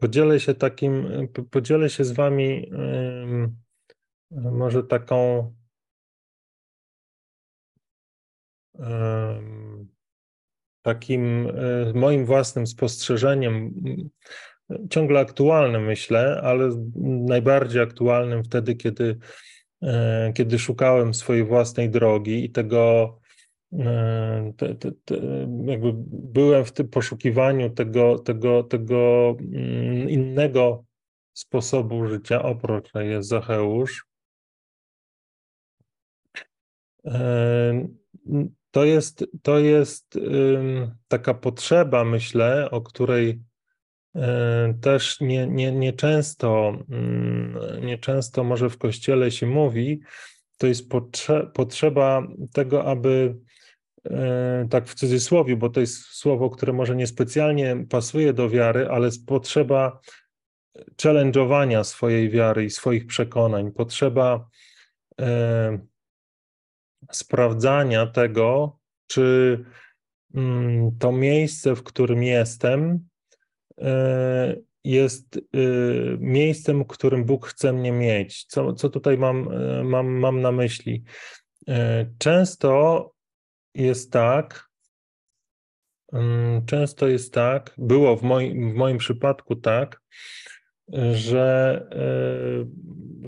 Podzielę 0.00 0.40
się 0.40 0.54
takim, 0.54 1.08
podzielę 1.50 1.90
się 1.90 2.04
z 2.04 2.12
Wami 2.12 2.70
może 4.30 4.82
taką 4.82 5.52
takim 10.82 11.46
y, 11.46 11.92
moim 11.94 12.26
własnym 12.26 12.66
spostrzeżeniem, 12.66 13.74
ciągle 14.90 15.20
aktualnym 15.20 15.84
myślę, 15.84 16.40
ale 16.42 16.70
najbardziej 17.04 17.82
aktualnym 17.82 18.44
wtedy, 18.44 18.74
kiedy, 18.74 19.18
y, 19.82 19.88
kiedy 20.34 20.58
szukałem 20.58 21.14
swojej 21.14 21.44
własnej 21.44 21.90
drogi 21.90 22.44
i 22.44 22.50
tego, 22.50 23.18
y, 23.72 23.76
te, 24.56 24.74
te, 24.74 24.92
te, 25.04 25.14
jakby 25.64 25.92
byłem 26.12 26.64
w 26.64 26.72
tym 26.72 26.88
poszukiwaniu 26.88 27.70
tego, 27.70 28.18
tego, 28.18 28.62
tego 28.62 29.36
mm, 29.40 30.10
innego 30.10 30.84
sposobu 31.32 32.06
życia, 32.06 32.42
oprócz 32.42 32.94
jest 32.94 33.28
Zacheusz. 33.28 34.06
E, 37.04 37.88
To 38.70 38.84
jest, 38.84 39.26
to 39.42 39.58
jest 39.58 40.18
taka 41.08 41.34
potrzeba, 41.34 42.04
myślę, 42.04 42.70
o 42.70 42.80
której 42.80 43.40
e, 44.14 44.74
też 44.80 45.20
nie, 45.20 45.46
nie, 45.46 45.72
nie 45.72 45.92
często, 45.92 46.78
mm, 46.90 47.58
nie 47.86 47.98
często 47.98 48.44
może 48.44 48.70
w 48.70 48.78
kościele 48.78 49.30
się 49.30 49.46
mówi, 49.46 50.00
to 50.58 50.66
jest 50.66 50.88
potrze 50.88 51.50
potrzeba 51.54 52.22
tego, 52.52 52.84
aby 52.84 53.36
e, 54.04 54.66
tak 54.70 54.88
w 54.88 54.94
cudzysłowie, 54.94 55.56
bo 55.56 55.70
to 55.70 55.80
jest 55.80 56.02
słowo, 56.02 56.50
które 56.50 56.72
może 56.72 56.96
niespecjalnie 56.96 57.84
pasuje 57.90 58.32
do 58.32 58.48
wiary, 58.48 58.88
ale 58.90 59.10
potrzeba 59.26 60.00
challenge'owania 61.02 61.84
swojej 61.84 62.30
wiary 62.30 62.64
i 62.64 62.70
swoich 62.70 63.06
przekonań, 63.06 63.72
potrzeba 63.72 64.48
e, 65.20 65.78
sprawdzania 67.12 68.06
tego, 68.06 68.78
czy 69.06 69.58
mm, 70.34 70.98
to 70.98 71.12
miejsce, 71.12 71.74
w 71.74 71.82
którym 71.82 72.22
jestem, 72.22 73.08
jest 74.84 75.36
e, 75.36 75.40
miejscem, 76.18 76.84
którym 76.84 77.24
Bóg 77.24 77.46
chce 77.46 77.72
mnie 77.72 77.92
mieć. 77.92 78.44
Co, 78.44 78.72
co 78.72 78.88
tutaj 78.88 79.18
mam, 79.18 79.48
e, 79.52 79.84
mam, 79.84 80.06
mam 80.06 80.40
na 80.40 80.52
myśli? 80.52 81.04
E, 81.68 82.06
Często 82.18 83.12
jest 83.74 84.12
tak, 84.12 84.68
mm, 86.12 86.66
często 86.66 87.08
jest 87.08 87.34
tak, 87.34 87.74
było 87.78 88.16
w 88.16 88.22
moim, 88.22 88.72
w 88.72 88.74
moim 88.74 88.98
przypadku 88.98 89.56
tak, 89.56 90.00
że 91.12 91.86
e, 91.92 92.66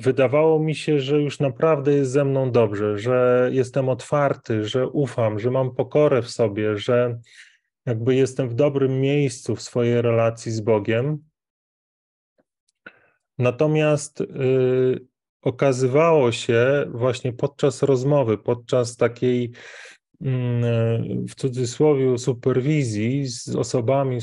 wydawało 0.00 0.58
mi 0.58 0.74
się, 0.74 1.00
że 1.00 1.22
już 1.22 1.40
naprawdę 1.40 1.92
jest 1.92 2.10
ze 2.10 2.24
mną 2.24 2.50
dobrze, 2.50 2.98
że 2.98 3.48
jestem 3.52 3.88
otwarty, 3.88 4.64
że 4.64 4.88
ufam, 4.88 5.38
że 5.38 5.50
mam 5.50 5.74
pokorę 5.74 6.22
w 6.22 6.30
sobie, 6.30 6.78
że 6.78 7.20
jakby 7.86 8.14
jestem 8.14 8.48
w 8.48 8.54
dobrym 8.54 9.00
miejscu 9.00 9.56
w 9.56 9.62
swojej 9.62 10.02
relacji 10.02 10.52
z 10.52 10.60
Bogiem. 10.60 11.18
Natomiast 13.38 14.20
y, 14.20 14.26
okazywało 15.42 16.32
się 16.32 16.84
właśnie 16.90 17.32
podczas 17.32 17.82
rozmowy, 17.82 18.38
podczas 18.38 18.96
takiej 18.96 19.52
mm, 20.20 21.26
w 21.26 21.34
cudzysłowie 21.34 22.18
superwizji 22.18 23.26
z 23.26 23.56
osobami, 23.56 24.18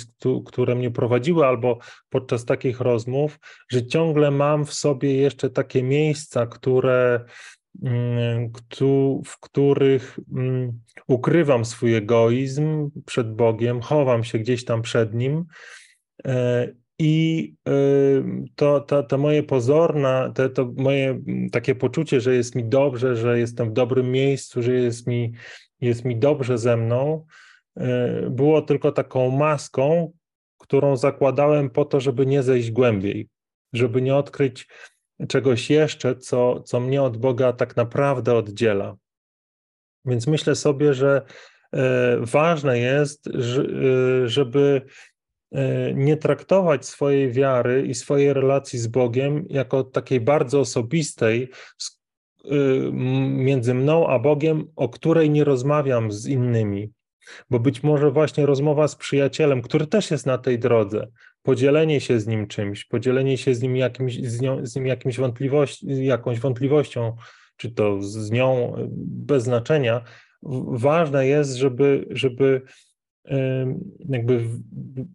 które 0.45 0.75
mnie 0.75 0.91
prowadziły, 0.91 1.45
albo 1.45 1.77
podczas 2.09 2.45
takich 2.45 2.79
rozmów, 2.79 3.39
że 3.71 3.87
ciągle 3.87 4.31
mam 4.31 4.65
w 4.65 4.73
sobie 4.73 5.15
jeszcze 5.15 5.49
takie 5.49 5.83
miejsca, 5.83 6.47
które, 6.47 7.25
któ- 7.25 7.58
w 9.25 9.39
których 9.39 10.19
mm, 10.35 10.79
ukrywam 11.07 11.65
swój 11.65 11.95
egoizm 11.95 12.89
przed 13.05 13.35
Bogiem, 13.35 13.81
chowam 13.81 14.23
się 14.23 14.39
gdzieś 14.39 14.65
tam 14.65 14.81
przed 14.81 15.13
Nim. 15.13 15.45
E, 16.25 16.67
I 16.99 17.53
y, 17.69 18.23
to, 18.55 18.79
to, 18.79 19.03
to 19.03 19.17
moje 19.17 19.43
pozorne, 19.43 20.31
to, 20.35 20.49
to 20.49 20.73
moje 20.77 21.09
mm, 21.09 21.49
takie 21.49 21.75
poczucie, 21.75 22.21
że 22.21 22.35
jest 22.35 22.55
mi 22.55 22.65
dobrze, 22.65 23.15
że 23.15 23.39
jestem 23.39 23.69
w 23.69 23.73
dobrym 23.73 24.11
miejscu, 24.11 24.61
że 24.61 24.73
jest 24.73 25.07
mi, 25.07 25.33
jest 25.81 26.05
mi 26.05 26.19
dobrze 26.19 26.57
ze 26.57 26.77
mną, 26.77 27.25
y, 27.77 27.83
było 28.29 28.61
tylko 28.61 28.91
taką 28.91 29.31
maską, 29.31 30.11
którą 30.57 30.97
zakładałem 30.97 31.69
po 31.69 31.85
to, 31.85 31.99
żeby 31.99 32.25
nie 32.25 32.43
zejść 32.43 32.71
głębiej, 32.71 33.29
żeby 33.73 34.01
nie 34.01 34.15
odkryć 34.15 34.67
czegoś 35.27 35.69
jeszcze, 35.69 36.15
co, 36.15 36.63
co 36.63 36.79
mnie 36.79 37.01
od 37.01 37.17
Boga 37.17 37.53
tak 37.53 37.75
naprawdę 37.75 38.35
oddziela. 38.35 38.95
Więc 40.05 40.27
myślę 40.27 40.55
sobie, 40.55 40.93
że 40.93 41.21
e, 41.73 42.17
ważne 42.21 42.79
jest, 42.79 43.27
e, 43.27 43.31
żeby 44.29 44.81
e, 45.51 45.93
nie 45.93 46.17
traktować 46.17 46.85
swojej 46.85 47.31
wiary 47.31 47.87
i 47.87 47.93
swojej 47.93 48.33
relacji 48.33 48.79
z 48.79 48.87
Bogiem 48.87 49.45
jako 49.49 49.83
takiej 49.83 50.21
bardzo 50.21 50.59
osobistej 50.59 51.49
między 53.31 53.73
mną 53.73 54.07
a 54.07 54.19
Bogiem, 54.19 54.67
o 54.75 54.89
której 54.89 55.29
nie 55.29 55.43
rozmawiam 55.43 56.11
z 56.11 56.27
innymi. 56.27 56.91
Bo 57.49 57.59
być 57.59 57.83
może 57.83 58.11
właśnie 58.11 58.45
rozmowa 58.45 58.87
z 58.87 58.95
przyjacielem, 58.95 59.61
który 59.61 59.87
też 59.87 60.11
jest 60.11 60.25
na 60.25 60.37
tej 60.37 60.59
drodze, 60.59 61.07
podzielenie 61.43 62.01
się 62.01 62.19
z 62.19 62.27
nim 62.27 62.47
czymś, 62.47 62.85
podzielenie 62.85 63.37
się 63.37 63.55
z 63.55 63.61
nim 63.61 63.75
jakimś, 63.75 64.15
z 64.15 64.41
nią, 64.41 64.65
z 64.65 64.75
nim 64.75 64.85
jakimś 64.85 65.17
wątpliwości, 65.17 66.05
jakąś 66.05 66.39
wątpliwością, 66.39 67.15
czy 67.57 67.71
to 67.71 68.01
z 68.01 68.31
nią 68.31 68.75
bez 68.97 69.43
znaczenia, 69.43 70.03
ważne 70.71 71.27
jest, 71.27 71.55
żeby, 71.55 72.05
żeby 72.09 72.61
jakby 74.09 74.41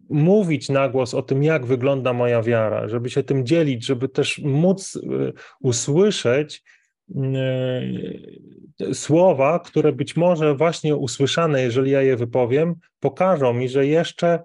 mówić 0.09 0.69
na 0.69 0.89
głos 0.89 1.13
o 1.13 1.21
tym, 1.21 1.43
jak 1.43 1.65
wygląda 1.65 2.13
moja 2.13 2.41
wiara, 2.41 2.89
żeby 2.89 3.09
się 3.09 3.23
tym 3.23 3.45
dzielić, 3.45 3.85
żeby 3.85 4.09
też 4.09 4.41
móc 4.43 4.95
y, 4.95 5.33
usłyszeć 5.59 6.63
y, 7.09 8.93
słowa, 8.93 9.59
które 9.59 9.93
być 9.93 10.15
może 10.15 10.55
właśnie 10.55 10.95
usłyszane, 10.95 11.61
jeżeli 11.61 11.91
ja 11.91 12.01
je 12.01 12.17
wypowiem, 12.17 12.75
pokażą 12.99 13.53
mi, 13.53 13.69
że 13.69 13.87
jeszcze 13.87 14.39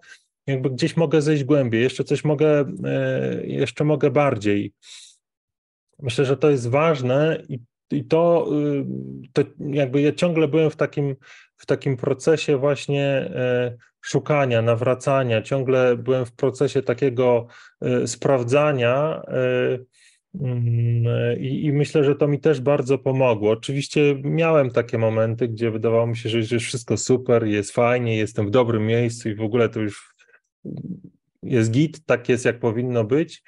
jakby 0.47 0.71
gdzieś 0.71 0.97
mogę 0.97 1.23
zejść 1.23 1.45
głębiej, 1.45 1.83
jeszcze 1.83 2.05
coś 2.05 2.25
mogę, 2.25 2.61
y, 3.43 3.47
jeszcze 3.47 3.85
mogę 3.85 4.11
bardziej. 4.11 4.73
Myślę, 5.99 6.25
że 6.25 6.37
to 6.37 6.51
jest 6.51 6.69
ważne 6.69 7.43
i, 7.49 7.59
i 7.91 8.05
to, 8.05 8.49
to 9.33 9.43
jakby 9.59 10.01
ja 10.01 10.13
ciągle 10.13 10.49
byłem 10.49 10.71
w 10.71 10.77
takim 10.77 11.17
w 11.61 11.67
takim 11.67 11.97
procesie 11.97 12.57
właśnie 12.57 13.07
e, 13.07 13.77
szukania, 14.01 14.63
nawracania, 14.63 15.43
ciągle 15.43 15.97
byłem 15.97 16.27
w 16.27 16.33
procesie 16.33 16.83
takiego 16.83 17.47
e, 17.81 18.07
sprawdzania 18.07 19.23
e, 19.29 19.79
mm, 20.41 21.41
i, 21.41 21.65
i, 21.65 21.73
myślę, 21.73 22.05
że 22.05 22.15
to 22.15 22.29
mi 22.29 22.41
też 22.41 22.61
bardzo 22.61 22.99
pomogło. 22.99 23.51
Oczywiście 23.51 24.21
miałem 24.25 24.71
takie 24.71 24.99
momenty, 24.99 25.49
gdzie 25.49 25.71
wydawało 25.71 26.07
mi 26.07 26.17
się, 26.17 26.29
że 26.29 26.39
jest 26.39 26.65
wszystko 26.65 26.97
super, 26.97 27.47
jest 27.47 27.73
fajnie, 27.73 28.17
jestem 28.17 28.47
w 28.47 28.51
dobrym 28.51 28.87
miejscu 28.87 29.29
i 29.29 29.35
w 29.35 29.43
ogóle 29.43 29.69
to 29.69 29.81
już 29.81 30.10
jest 31.43 31.71
git, 31.71 32.07
tak 32.07 32.29
jest 32.29 32.45
jak 32.45 32.59
powinno 32.59 33.05
być. 33.05 33.43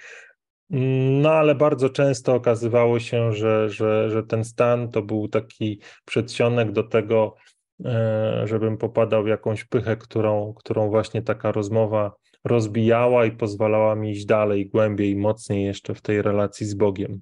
No 1.20 1.30
ale 1.30 1.54
bardzo 1.54 1.90
często 1.90 2.34
okazywało 2.34 3.00
się, 3.00 3.32
że, 3.32 3.70
że, 3.70 4.10
że 4.10 4.22
ten 4.22 4.44
stan 4.44 4.90
to 4.90 5.02
był 5.02 5.28
taki 5.28 5.80
przedsionek 6.04 6.72
do 6.72 6.82
tego, 6.82 7.36
E, 7.84 8.46
żebym 8.46 8.78
popadał 8.78 9.24
w 9.24 9.28
jakąś 9.28 9.64
pychę, 9.64 9.96
którą, 9.96 10.54
którą 10.54 10.90
właśnie 10.90 11.22
taka 11.22 11.52
rozmowa 11.52 12.14
rozbijała 12.44 13.24
i 13.24 13.32
pozwalała 13.32 13.94
mi 13.94 14.10
iść 14.10 14.24
dalej, 14.24 14.68
głębiej, 14.68 15.16
mocniej 15.16 15.64
jeszcze 15.64 15.94
w 15.94 16.00
tej 16.00 16.22
relacji 16.22 16.66
z 16.66 16.74
Bogiem. 16.74 17.20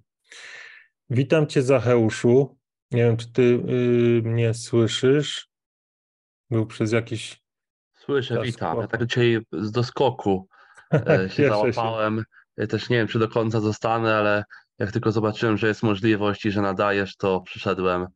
Witam 1.11 1.46
Cię, 1.46 1.62
Zacheuszu. 1.62 2.59
Nie 2.90 3.03
wiem, 3.03 3.16
czy 3.16 3.33
Ty 3.33 3.42
y, 3.42 4.22
mnie 4.24 4.55
słyszysz. 4.55 5.48
Był 6.50 6.66
przez 6.66 6.92
jakiś. 6.92 7.39
Słyszę, 8.11 8.42
witam. 8.42 8.81
Ja 8.81 8.87
tak 8.87 9.07
dzisiaj 9.07 9.38
z 9.53 9.70
doskoku 9.70 10.49
e, 10.92 11.29
się 11.29 11.49
załapałem. 11.49 12.25
Się. 12.59 12.66
Też 12.66 12.88
nie 12.88 12.96
wiem, 12.96 13.09
czy 13.09 13.18
do 13.18 13.29
końca 13.29 13.61
zostanę, 13.61 14.16
ale 14.16 14.44
jak 14.79 14.92
tylko 14.92 15.12
zobaczyłem, 15.12 15.57
że 15.57 15.68
jest 15.68 15.83
możliwość 15.83 16.46
i 16.46 16.51
że 16.51 16.61
nadajesz, 16.61 17.16
to 17.16 17.40
przyszedłem 17.40 18.07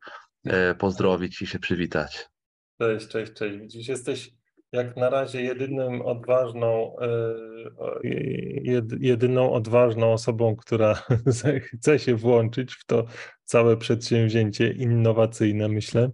e, 0.45 0.75
pozdrowić 0.75 1.41
i 1.41 1.47
się 1.47 1.59
przywitać. 1.59 2.29
Cześć, 2.81 3.07
cześć, 3.07 3.33
cześć. 3.33 3.57
Widzisz, 3.57 3.87
jesteś 3.87 4.31
jak 4.71 4.97
na 4.97 5.09
razie 5.09 5.41
jedynym 5.41 6.01
odważną, 6.01 6.95
e, 7.01 7.09
jedyną 8.99 9.53
odważną 9.53 10.13
osobą, 10.13 10.55
która 10.55 11.03
chce 11.77 11.99
się 11.99 12.15
włączyć 12.15 12.73
w 12.73 12.85
to 12.85 13.05
całe 13.43 13.77
przedsięwzięcie 13.77 14.71
innowacyjne, 14.71 15.67
myślę, 15.67 16.09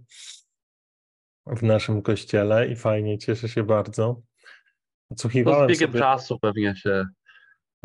w 1.48 1.64
naszym 1.64 2.02
kościele 2.02 2.68
i 2.68 2.76
fajnie, 2.76 3.18
cieszę 3.18 3.50
się 3.50 3.64
bardzo. 3.64 4.22
Odsłuchiwałem 5.10 5.62
no 5.62 5.68
z 5.68 5.70
biegiem 5.70 5.90
sobie... 5.90 6.00
czasu 6.00 6.40
pewnie 6.40 6.76
się 6.76 7.06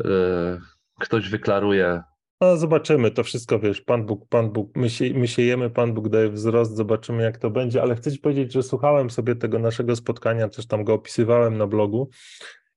yy, 0.03 0.59
ktoś 0.99 1.29
wyklaruje 1.29 2.01
no 2.41 2.57
zobaczymy, 2.57 3.11
to 3.11 3.23
wszystko 3.23 3.59
wiesz, 3.59 3.81
Pan 3.81 4.05
Bóg, 4.05 4.27
Pan 4.29 4.51
Bóg, 4.51 4.75
my, 4.75 4.89
się, 4.89 5.13
my 5.13 5.27
siejemy, 5.27 5.69
Pan 5.69 5.93
Bóg 5.93 6.09
daje 6.09 6.29
wzrost, 6.29 6.75
zobaczymy 6.75 7.23
jak 7.23 7.37
to 7.37 7.49
będzie, 7.49 7.81
ale 7.81 7.95
chcę 7.95 8.11
Ci 8.11 8.19
powiedzieć, 8.19 8.53
że 8.53 8.63
słuchałem 8.63 9.09
sobie 9.09 9.35
tego 9.35 9.59
naszego 9.59 9.95
spotkania, 9.95 10.49
też 10.49 10.67
tam 10.67 10.83
go 10.83 10.93
opisywałem 10.93 11.57
na 11.57 11.67
blogu 11.67 12.09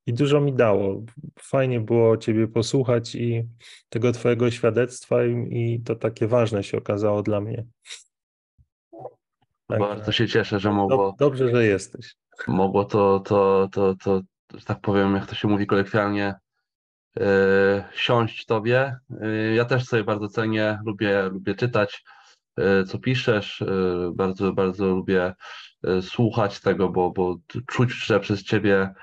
i 0.06 0.14
dużo 0.14 0.40
mi 0.40 0.52
dało. 0.52 1.04
Fajnie 1.40 1.80
było 1.80 2.16
Ciebie 2.16 2.48
posłuchać 2.48 3.14
i 3.14 3.48
tego 3.88 4.12
Twojego 4.12 4.50
świadectwa 4.50 5.24
i, 5.24 5.48
i 5.50 5.80
to 5.82 5.94
takie 5.94 6.26
ważne 6.26 6.64
się 6.64 6.78
okazało 6.78 7.22
dla 7.22 7.40
mnie. 7.40 7.64
Tak, 9.70 9.78
Bardzo 9.78 10.12
się 10.12 10.28
cieszę, 10.28 10.60
że 10.60 10.72
mogło. 10.72 11.14
Dobrze, 11.18 11.50
że 11.50 11.64
jesteś. 11.64 12.14
Mogło 12.48 12.84
to, 12.84 13.20
to, 13.20 13.68
to, 13.72 13.94
to, 13.94 14.20
że 14.54 14.64
tak 14.64 14.80
powiem, 14.80 15.14
jak 15.14 15.26
to 15.26 15.34
się 15.34 15.48
mówi 15.48 15.66
kolekcjalnie, 15.66 16.34
E, 17.20 17.88
siąść 17.94 18.46
tobie. 18.46 18.96
E, 19.20 19.54
ja 19.54 19.64
też 19.64 19.84
sobie 19.84 20.04
bardzo 20.04 20.28
cenię, 20.28 20.78
lubię, 20.86 21.22
lubię 21.22 21.54
czytać, 21.54 22.04
e, 22.56 22.84
co 22.84 22.98
piszesz. 22.98 23.64
Bardzo, 24.14 24.52
bardzo 24.52 24.86
lubię 24.86 25.34
słuchać 26.02 26.60
tego, 26.60 26.88
bo, 26.88 27.10
bo 27.10 27.36
czuć, 27.66 27.92
że 27.92 28.20
przez 28.20 28.42
ciebie 28.44 28.94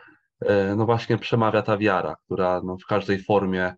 no 0.78 0.86
właśnie 0.86 1.18
przemawia 1.18 1.62
ta 1.62 1.78
wiara, 1.78 2.16
która 2.26 2.62
no 2.66 2.78
w 2.78 2.86
każdej 2.86 3.24
formie 3.24 3.76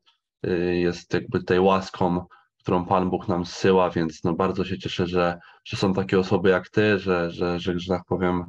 jest 0.71 1.13
jakby 1.13 1.43
tej 1.43 1.59
łaską, 1.59 2.25
którą 2.69 2.85
Pan 2.85 3.09
Bóg 3.09 3.27
nam 3.27 3.45
zsyła, 3.45 3.89
więc 3.89 4.23
no 4.23 4.33
bardzo 4.33 4.65
się 4.65 4.77
cieszę, 4.77 5.07
że, 5.07 5.39
że 5.63 5.77
są 5.77 5.93
takie 5.93 6.19
osoby 6.19 6.49
jak 6.49 6.69
ty, 6.69 6.99
że, 6.99 7.31
że, 7.31 7.59
że, 7.59 7.79
że 7.79 7.93
tak 7.93 8.05
powiem, 8.05 8.43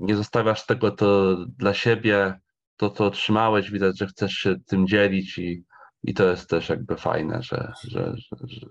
nie 0.00 0.16
zostawiasz 0.16 0.66
tego 0.66 0.90
to 0.90 1.36
dla 1.46 1.74
siebie, 1.74 2.40
to, 2.76 2.90
co 2.90 3.06
otrzymałeś, 3.06 3.70
widać, 3.70 3.98
że 3.98 4.06
chcesz 4.06 4.32
się 4.32 4.54
tym 4.66 4.86
dzielić 4.86 5.38
i, 5.38 5.64
i 6.02 6.14
to 6.14 6.24
jest 6.24 6.50
też 6.50 6.68
jakby 6.68 6.96
fajne, 6.96 7.42
że, 7.42 7.72
że, 7.84 8.14
że, 8.44 8.66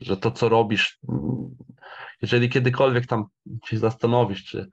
że, 0.00 0.16
to, 0.16 0.30
co 0.30 0.48
robisz, 0.48 0.98
jeżeli 2.22 2.48
kiedykolwiek 2.48 3.06
tam 3.06 3.24
się 3.64 3.78
zastanowisz, 3.78 4.44
czy, 4.44 4.68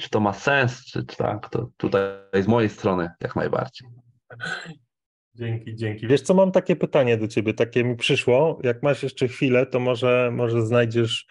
czy 0.00 0.10
to 0.10 0.20
ma 0.20 0.32
sens, 0.32 0.84
czy, 0.84 1.06
czy 1.06 1.16
tak, 1.16 1.48
to 1.48 1.70
tutaj 1.76 2.42
z 2.42 2.46
mojej 2.46 2.70
strony 2.70 3.10
jak 3.20 3.36
najbardziej. 3.36 3.88
Dzięki, 5.34 5.76
dzięki. 5.76 6.06
Wiesz 6.06 6.20
co, 6.20 6.34
mam 6.34 6.52
takie 6.52 6.76
pytanie 6.76 7.16
do 7.16 7.28
ciebie, 7.28 7.54
takie 7.54 7.84
mi 7.84 7.96
przyszło. 7.96 8.58
Jak 8.62 8.82
masz 8.82 9.02
jeszcze 9.02 9.28
chwilę, 9.28 9.66
to 9.66 9.80
może, 9.80 10.30
może 10.32 10.66
znajdziesz 10.66 11.26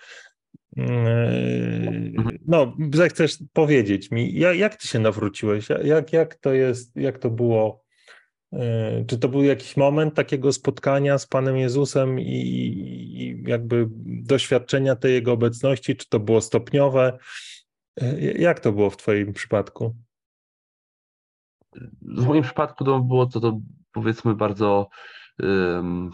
Yy, 0.78 2.14
no, 2.48 2.78
zechcesz 2.94 3.38
powiedzieć 3.54 4.12
mi, 4.12 4.40
jak, 4.40 4.58
jak 4.58 4.76
ty 4.76 4.88
się 4.88 5.00
nawróciłeś? 5.00 5.68
Jak, 5.84 6.14
jak 6.14 6.36
to 6.36 6.54
jest, 6.54 6.96
jak 6.96 7.18
to 7.18 7.30
było? 7.30 7.84
Yy, 8.52 9.06
czy 9.08 9.18
to 9.18 9.30
był 9.30 9.44
jakiś 9.44 9.78
moment 9.78 10.16
takiego 10.16 10.54
spotkania 10.54 11.18
z 11.18 11.28
Panem 11.28 11.58
Jezusem 11.58 12.20
i, 12.20 12.24
i 12.26 13.44
jakby 13.48 13.88
doświadczenia 14.06 14.96
tej 14.96 15.14
Jego 15.14 15.32
obecności? 15.32 15.96
Czy 15.96 16.10
to 16.10 16.20
było 16.20 16.42
stopniowe? 16.42 17.18
Yy, 18.02 18.34
jak 18.38 18.60
to 18.60 18.72
było 18.72 18.90
w 18.90 18.98
Twoim 18.98 19.34
przypadku? 19.34 19.96
W 22.02 22.26
moim 22.26 22.44
przypadku 22.44 22.84
to 22.84 23.00
było 23.00 23.26
to, 23.26 23.40
to 23.40 23.60
powiedzmy 24.00 24.36
bardzo 24.36 24.90
um, 25.40 26.12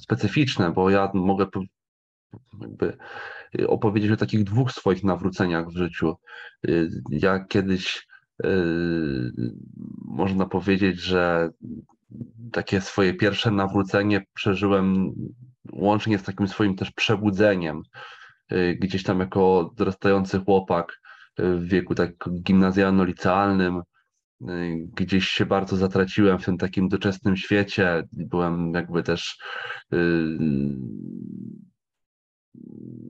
specyficzne, 0.00 0.70
bo 0.70 0.90
ja 0.90 1.10
mogę 1.14 1.46
y, 3.58 3.68
opowiedzieć 3.68 4.10
o 4.10 4.16
takich 4.16 4.44
dwóch 4.44 4.72
swoich 4.72 5.04
nawróceniach 5.04 5.68
w 5.68 5.76
życiu. 5.76 6.16
Y, 6.68 6.90
ja 7.10 7.44
kiedyś 7.44 8.06
y, 8.44 9.32
można 10.04 10.46
powiedzieć, 10.46 11.00
że 11.00 11.50
takie 12.52 12.80
swoje 12.80 13.14
pierwsze 13.14 13.50
nawrócenie 13.50 14.24
przeżyłem 14.34 15.12
łącznie 15.72 16.18
z 16.18 16.22
takim 16.22 16.48
swoim 16.48 16.76
też 16.76 16.90
przebudzeniem. 16.90 17.82
Gdzieś 18.78 19.02
tam 19.02 19.20
jako 19.20 19.70
dorastający 19.76 20.40
chłopak 20.40 21.00
w 21.38 21.64
wieku 21.64 21.94
tak 21.94 22.10
gimnazjalno-licealnym, 22.42 23.82
gdzieś 24.94 25.28
się 25.28 25.46
bardzo 25.46 25.76
zatraciłem 25.76 26.38
w 26.38 26.44
tym 26.44 26.58
takim 26.58 26.88
doczesnym 26.88 27.36
świecie. 27.36 28.02
Byłem 28.12 28.72
jakby 28.74 29.02
też 29.02 29.38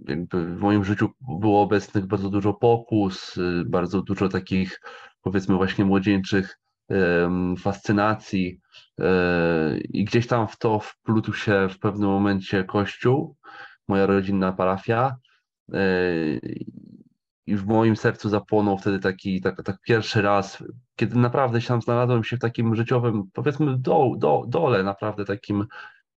jakby 0.09 0.47
w 0.47 0.61
moim 0.61 0.85
życiu 0.85 1.09
było 1.41 1.63
obecnych 1.63 2.07
bardzo 2.07 2.31
dużo 2.31 2.55
pokus, 2.55 3.37
y, 3.37 3.65
bardzo 3.67 4.03
dużo 4.03 4.29
takich 4.29 4.81
powiedzmy 5.23 5.57
właśnie 5.57 5.85
młodzieńczych 5.85 6.59
fascynacji 7.59 8.61
y, 9.01 9.05
i 9.81 10.05
gdzieś 10.05 10.27
tam 10.27 10.49
w 10.49 10.59
to 10.59 10.81
wplótł 10.81 11.33
się 11.33 11.69
w 11.71 11.79
pewnym 11.79 12.09
momencie 12.09 12.65
kościół, 12.65 13.37
moja 13.89 14.07
rodzinna 14.07 14.53
parafia 14.53 15.17
y, 15.75 16.41
i 17.49 17.57
w 17.57 17.67
moim 17.67 17.97
sercu 17.97 18.29
zapłonął 18.29 18.79
wtedy 18.79 18.99
taki 18.99 19.41
tak, 19.41 19.63
tak 19.63 19.81
pierwszy 19.81 20.23
raz, 20.23 20.65
kiedy 20.97 21.17
naprawdę 21.17 21.61
się 21.61 21.69
tam 21.69 21.83
znalazłem 21.83 22.25
się 22.25 22.37
w 22.37 22.41
takim 22.41 22.75
życiowym, 22.75 23.23
powiedzmy 23.33 23.79
do, 23.79 24.13
do, 24.19 24.45
dole, 24.49 24.83
naprawdę 24.83 25.25
takim 25.25 25.67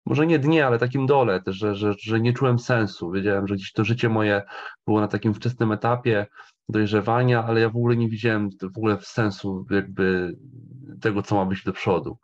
może 0.06 0.28
nie 0.28 0.40
dnie, 0.40 0.68
ale 0.68 0.80
takim 0.80 1.06
dole 1.06 1.42
że, 1.48 1.76
że, 1.76 1.94
że 2.00 2.20
nie 2.20 2.34
czułem 2.34 2.60
sensu. 2.60 3.12
Wiedziałem, 3.12 3.48
że 3.48 3.56
gdzieś 3.56 3.72
to 3.72 3.84
życie 3.84 4.10
moje 4.10 4.42
było 4.88 5.02
na 5.02 5.08
takim 5.08 5.34
wczesnym 5.34 5.72
etapie, 5.72 6.28
dojrzewania, 6.70 7.44
ale 7.44 7.62
ja 7.62 7.70
w 7.70 7.76
ogóle 7.76 7.98
nie 7.98 8.10
widziałem 8.10 8.50
w 8.74 8.78
ogóle 8.78 8.98
sensu 9.02 9.66
jakby 9.70 10.36
tego, 11.02 11.22
co 11.22 11.36
ma 11.36 11.46
być 11.46 11.64
do 11.64 11.74
przodu. 11.74 12.18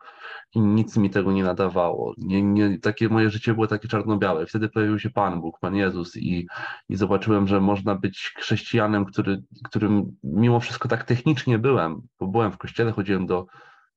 I 0.56 0.62
nic 0.62 0.98
mi 0.98 1.10
tego 1.10 1.32
nie 1.32 1.44
nadawało. 1.44 2.14
Nie, 2.18 2.44
nie, 2.44 2.80
takie 2.80 3.10
moje 3.10 3.30
życie 3.30 3.54
było 3.54 3.68
takie 3.68 3.88
czarno-białe. 3.88 4.46
Wtedy 4.46 4.70
pojawił 4.70 5.00
się 5.00 5.10
Pan 5.10 5.42
Bóg, 5.42 5.60
Pan 5.60 5.76
Jezus 5.76 6.18
i, 6.18 6.48
i 6.90 6.96
zobaczyłem, 6.96 7.48
że 7.48 7.62
można 7.62 7.96
być 7.96 8.34
chrześcijanem, 8.38 9.06
który, 9.06 9.44
którym 9.64 10.18
mimo 10.24 10.60
wszystko 10.60 10.90
tak 10.90 11.04
technicznie 11.04 11.60
byłem, 11.60 12.02
bo 12.20 12.28
byłem 12.28 12.52
w 12.52 12.58
kościele, 12.58 12.92
chodziłem 12.92 13.26
do, 13.26 13.46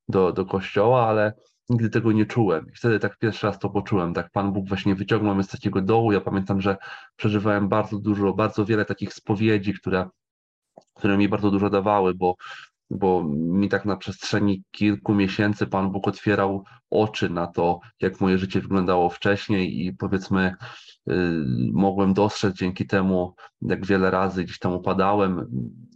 do, 0.09 0.33
do 0.33 0.47
kościoła, 0.47 1.07
ale 1.07 1.35
nigdy 1.69 1.91
tego 1.91 2.13
nie 2.13 2.27
czułem. 2.27 2.67
I 2.73 2.77
wtedy 2.77 2.99
tak 2.99 3.19
pierwszy 3.19 3.47
raz 3.47 3.59
to 3.59 3.71
poczułem. 3.71 4.15
Tak 4.15 4.31
Pan 4.31 4.53
Bóg 4.53 4.69
właśnie 4.69 4.95
wyciągnął 4.95 5.35
mnie 5.35 5.45
z 5.45 5.49
takiego 5.49 5.83
dołu. 5.83 6.13
Ja 6.13 6.21
pamiętam, 6.21 6.61
że 6.61 6.77
przeżywałem 7.17 7.69
bardzo 7.69 7.99
dużo, 7.99 8.33
bardzo 8.33 8.65
wiele 8.65 8.85
takich 8.85 9.15
spowiedzi, 9.15 9.75
które, 9.75 10.09
które 10.95 11.17
mi 11.19 11.29
bardzo 11.29 11.51
dużo 11.51 11.71
dawały, 11.71 12.15
bo, 12.15 12.35
bo 12.91 13.24
mi 13.34 13.68
tak 13.68 13.84
na 13.84 13.97
przestrzeni 13.97 14.62
kilku 14.70 15.14
miesięcy 15.14 15.66
Pan 15.66 15.93
Bóg 15.93 16.09
otwierał 16.09 16.64
oczy 16.91 17.30
na 17.30 17.47
to, 17.47 17.80
jak 18.01 18.20
moje 18.20 18.38
życie 18.38 18.61
wyglądało 18.61 19.11
wcześniej 19.11 19.86
i 19.86 19.93
powiedzmy, 19.93 20.55
yy, 21.07 21.45
mogłem 21.72 22.14
dostrzec 22.14 22.57
dzięki 22.57 22.86
temu, 22.86 23.34
jak 23.62 23.86
wiele 23.86 24.11
razy 24.11 24.45
gdzieś 24.45 24.59
tam 24.59 24.72
upadałem, 24.72 25.47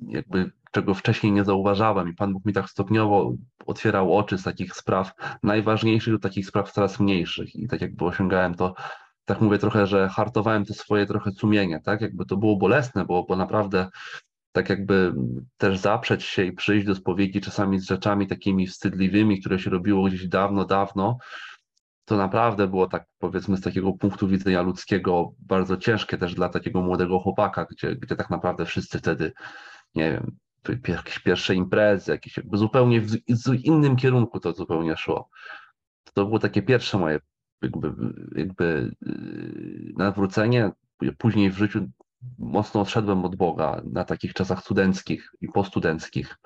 jakby 0.08 0.50
czego 0.72 0.94
wcześniej 0.94 1.32
nie 1.32 1.44
zauważałem. 1.44 2.08
I 2.08 2.14
Pan 2.14 2.32
Bóg 2.32 2.44
mi 2.44 2.52
tak 2.52 2.70
stopniowo 2.70 3.34
otwierał 3.66 4.16
oczy 4.16 4.38
z 4.38 4.42
takich 4.42 4.74
spraw 4.74 5.12
najważniejszych 5.42 6.14
do 6.14 6.18
takich 6.18 6.46
spraw 6.46 6.72
coraz 6.72 7.00
mniejszych. 7.00 7.54
I 7.54 7.68
tak 7.68 7.80
jakby 7.80 8.04
osiągałem 8.04 8.54
to, 8.54 8.74
tak 9.24 9.40
mówię 9.40 9.58
trochę, 9.58 9.86
że 9.86 10.08
hartowałem 10.08 10.64
te 10.64 10.74
swoje 10.74 11.06
trochę 11.06 11.30
sumienie, 11.32 11.80
tak, 11.84 12.00
jakby 12.00 12.26
to 12.26 12.36
było 12.36 12.56
bolesne, 12.56 13.04
bo, 13.04 13.24
bo 13.28 13.36
naprawdę 13.36 13.88
tak 14.54 14.70
jakby 14.70 15.14
też 15.56 15.78
zaprzeć 15.78 16.24
się 16.24 16.44
i 16.44 16.52
przyjść 16.52 16.86
do 16.86 16.94
spowiedzi 16.94 17.40
czasami 17.40 17.78
z 17.78 17.88
rzeczami 17.88 18.26
takimi 18.26 18.66
wstydliwymi, 18.66 19.40
które 19.40 19.58
się 19.58 19.70
robiło 19.70 20.04
gdzieś 20.04 20.28
dawno, 20.28 20.64
dawno, 20.64 21.18
to 22.04 22.16
naprawdę 22.16 22.68
było 22.68 22.86
tak, 22.86 23.06
powiedzmy, 23.18 23.56
z 23.56 23.60
takiego 23.60 23.92
punktu 23.92 24.28
widzenia 24.28 24.62
ludzkiego 24.62 25.32
bardzo 25.38 25.76
ciężkie 25.76 26.18
też 26.18 26.34
dla 26.34 26.48
takiego 26.48 26.82
młodego 26.82 27.18
chłopaka, 27.20 27.66
gdzie, 27.70 27.96
gdzie 27.96 28.16
tak 28.16 28.30
naprawdę 28.30 28.66
wszyscy 28.66 28.98
wtedy, 28.98 29.32
nie 29.94 30.10
wiem, 30.10 30.36
jakieś 30.88 31.18
pierwsze 31.18 31.54
imprezy, 31.54 32.12
jakieś 32.12 32.36
jakby 32.36 32.58
zupełnie 32.58 33.00
w, 33.00 33.10
w 33.28 33.64
innym 33.64 33.96
kierunku 33.96 34.40
to 34.40 34.52
zupełnie 34.52 34.96
szło. 34.96 35.28
To 36.14 36.24
było 36.26 36.38
takie 36.38 36.62
pierwsze 36.62 36.98
moje 36.98 37.20
jakby, 37.62 37.92
jakby 38.36 38.94
yy, 39.02 39.92
nawrócenie. 39.96 40.70
Później 41.18 41.50
w 41.50 41.58
życiu 41.58 41.88
mocno 42.38 42.80
odszedłem 42.80 43.24
od 43.24 43.36
Boga 43.36 43.82
na 43.92 44.04
takich 44.04 44.32
czasach 44.32 44.60
studenckich 44.60 45.30
i 45.40 45.48
postudenckich. 45.48 46.36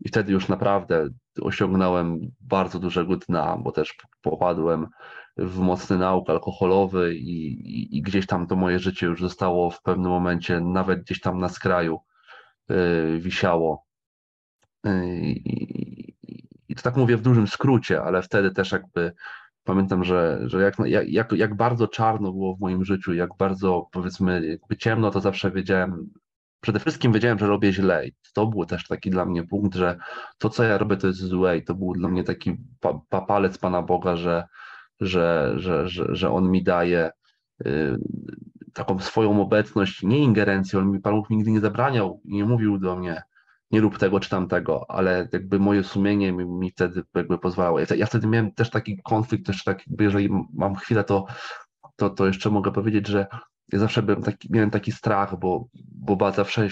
I 0.00 0.08
wtedy 0.08 0.32
już 0.32 0.48
naprawdę 0.48 1.08
osiągnąłem 1.40 2.20
bardzo 2.40 2.78
dużego 2.78 3.16
dna, 3.16 3.56
bo 3.56 3.72
też 3.72 3.94
popadłem 4.22 4.86
w 5.36 5.58
mocny 5.58 5.98
nauk 5.98 6.30
alkoholowy 6.30 7.14
i, 7.14 7.46
i, 7.46 7.96
i, 7.96 8.02
gdzieś 8.02 8.26
tam 8.26 8.46
to 8.46 8.56
moje 8.56 8.78
życie 8.78 9.06
już 9.06 9.20
zostało 9.20 9.70
w 9.70 9.82
pewnym 9.82 10.10
momencie 10.10 10.60
nawet 10.60 11.00
gdzieś 11.00 11.20
tam 11.20 11.38
na 11.38 11.48
skraju 11.48 12.00
y, 12.70 13.18
wisiało. 13.18 13.86
Y, 14.86 14.90
I, 15.16 16.14
I 16.68 16.74
to 16.74 16.82
tak 16.82 16.96
mówię 16.96 17.16
w 17.16 17.22
dużym 17.22 17.46
skrócie, 17.46 18.02
ale 18.02 18.22
wtedy 18.22 18.50
też 18.50 18.72
jakby 18.72 19.12
pamiętam, 19.64 20.04
że, 20.04 20.40
że 20.44 20.62
jak, 20.62 20.74
jak, 21.06 21.32
jak 21.32 21.54
bardzo 21.54 21.88
czarno 21.88 22.32
było 22.32 22.56
w 22.56 22.60
moim 22.60 22.84
życiu, 22.84 23.14
jak 23.14 23.30
bardzo 23.38 23.88
powiedzmy 23.92 24.46
jakby 24.46 24.76
ciemno, 24.76 25.10
to 25.10 25.20
zawsze 25.20 25.50
wiedziałem, 25.50 26.10
przede 26.60 26.80
wszystkim 26.80 27.12
wiedziałem, 27.12 27.38
że 27.38 27.46
robię 27.46 27.72
źle. 27.72 28.06
I 28.06 28.12
to 28.34 28.46
był 28.46 28.64
też 28.64 28.86
taki 28.86 29.10
dla 29.10 29.24
mnie 29.24 29.46
punkt, 29.46 29.74
że 29.74 29.96
to, 30.38 30.48
co 30.48 30.62
ja 30.62 30.78
robię, 30.78 30.96
to 30.96 31.06
jest 31.06 31.20
złe 31.20 31.58
i 31.58 31.64
to 31.64 31.74
był 31.74 31.92
dla 31.92 32.08
mnie 32.08 32.24
taki 32.24 32.56
pa, 32.80 33.00
pa 33.08 33.20
palec 33.20 33.58
Pana 33.58 33.82
Boga, 33.82 34.16
że, 34.16 34.44
że, 35.00 35.54
że, 35.56 35.88
że, 35.88 36.06
że 36.14 36.30
On 36.30 36.50
mi 36.50 36.62
daje 36.62 37.10
y, 37.66 37.96
taką 38.74 38.98
swoją 38.98 39.42
obecność, 39.42 40.02
nie 40.02 40.18
ingerencję, 40.18 40.78
On 40.78 40.90
mi 40.90 41.00
Pan 41.00 41.14
Bóg 41.14 41.30
nigdy 41.30 41.50
nie 41.50 41.60
zabraniał 41.60 42.20
nie 42.24 42.44
mówił 42.44 42.78
do 42.78 42.96
mnie, 42.96 43.22
nie 43.74 43.80
rób 43.80 43.98
tego 43.98 44.20
czy 44.20 44.30
tamtego, 44.30 44.90
ale 44.90 45.28
jakby 45.32 45.58
moje 45.58 45.84
sumienie 45.84 46.32
mi, 46.32 46.46
mi 46.46 46.70
wtedy 46.70 47.02
jakby 47.14 47.38
pozwalało. 47.38 47.80
Ja, 47.80 47.86
ja, 47.96 48.06
wtedy 48.06 48.26
miałem 48.26 48.52
też 48.52 48.70
taki 48.70 49.02
konflikt, 49.02 49.46
też 49.46 49.64
tak 49.64 49.82
jeżeli 50.00 50.28
mam 50.54 50.74
chwilę, 50.74 51.04
to, 51.04 51.26
to, 51.96 52.10
to 52.10 52.26
jeszcze 52.26 52.50
mogę 52.50 52.72
powiedzieć, 52.72 53.08
że 53.08 53.26
ja 53.72 53.78
zawsze 53.78 54.02
byłem 54.02 54.22
taki, 54.22 54.48
miałem 54.52 54.70
taki 54.70 54.92
strach, 54.92 55.38
bo, 55.38 55.68
bo 55.94 56.32
zawsze 56.32 56.68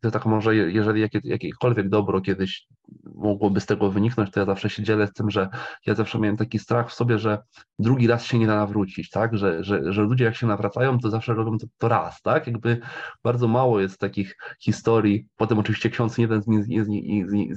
to 0.00 0.10
tak 0.10 0.26
może, 0.26 0.56
jeżeli 0.56 1.00
jakie, 1.00 1.20
jakiekolwiek 1.24 1.88
dobro 1.88 2.20
kiedyś 2.20 2.66
mogłoby 3.14 3.60
z 3.60 3.66
tego 3.66 3.90
wyniknąć, 3.90 4.30
to 4.30 4.40
ja 4.40 4.46
zawsze 4.46 4.70
się 4.70 4.82
dzielę 4.82 5.06
z 5.06 5.12
tym, 5.12 5.30
że 5.30 5.48
ja 5.86 5.94
zawsze 5.94 6.18
miałem 6.18 6.36
taki 6.36 6.58
strach 6.58 6.90
w 6.90 6.94
sobie, 6.94 7.18
że 7.18 7.38
drugi 7.78 8.06
raz 8.06 8.24
się 8.24 8.38
nie 8.38 8.46
da 8.46 8.56
nawrócić, 8.56 9.10
tak? 9.10 9.36
Że, 9.36 9.64
że, 9.64 9.92
że 9.92 10.02
ludzie 10.02 10.24
jak 10.24 10.36
się 10.36 10.46
nawracają, 10.46 10.98
to 10.98 11.10
zawsze 11.10 11.34
robią 11.34 11.58
to, 11.58 11.66
to 11.78 11.88
raz, 11.88 12.22
tak? 12.22 12.46
Jakby 12.46 12.80
bardzo 13.24 13.48
mało 13.48 13.80
jest 13.80 13.98
takich 13.98 14.36
historii. 14.60 15.26
Potem 15.36 15.58
oczywiście 15.58 15.90
ksiądz 15.90 16.18
jeden 16.18 16.42
z, 16.42 16.46
nich, 16.46 16.84
z, 16.84 16.88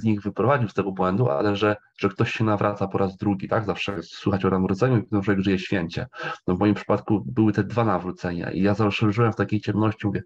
z 0.00 0.04
nich 0.04 0.22
wyprowadził 0.22 0.68
z 0.68 0.74
tego 0.74 0.92
błędu, 0.92 1.28
ale 1.28 1.56
że, 1.56 1.76
że 1.98 2.08
ktoś 2.08 2.32
się 2.32 2.44
nawraca 2.44 2.88
po 2.88 2.98
raz 2.98 3.16
drugi, 3.16 3.48
tak? 3.48 3.64
Zawsze 3.64 4.02
słychać 4.02 4.44
o 4.44 4.50
nawróceniu 4.50 4.96
i 4.96 5.02
potem 5.02 5.42
żyje 5.42 5.58
święcie. 5.58 6.06
No 6.46 6.56
w 6.56 6.58
moim 6.58 6.74
przypadku 6.74 7.24
były 7.26 7.52
te 7.52 7.64
dwa 7.64 7.84
nawrócenia 7.84 8.50
i 8.50 8.62
ja 8.62 8.74
zawsze 8.74 9.12
żyłem 9.12 9.32
w 9.32 9.36
takiej 9.36 9.60
ciemności, 9.60 10.06
mówię, 10.06 10.22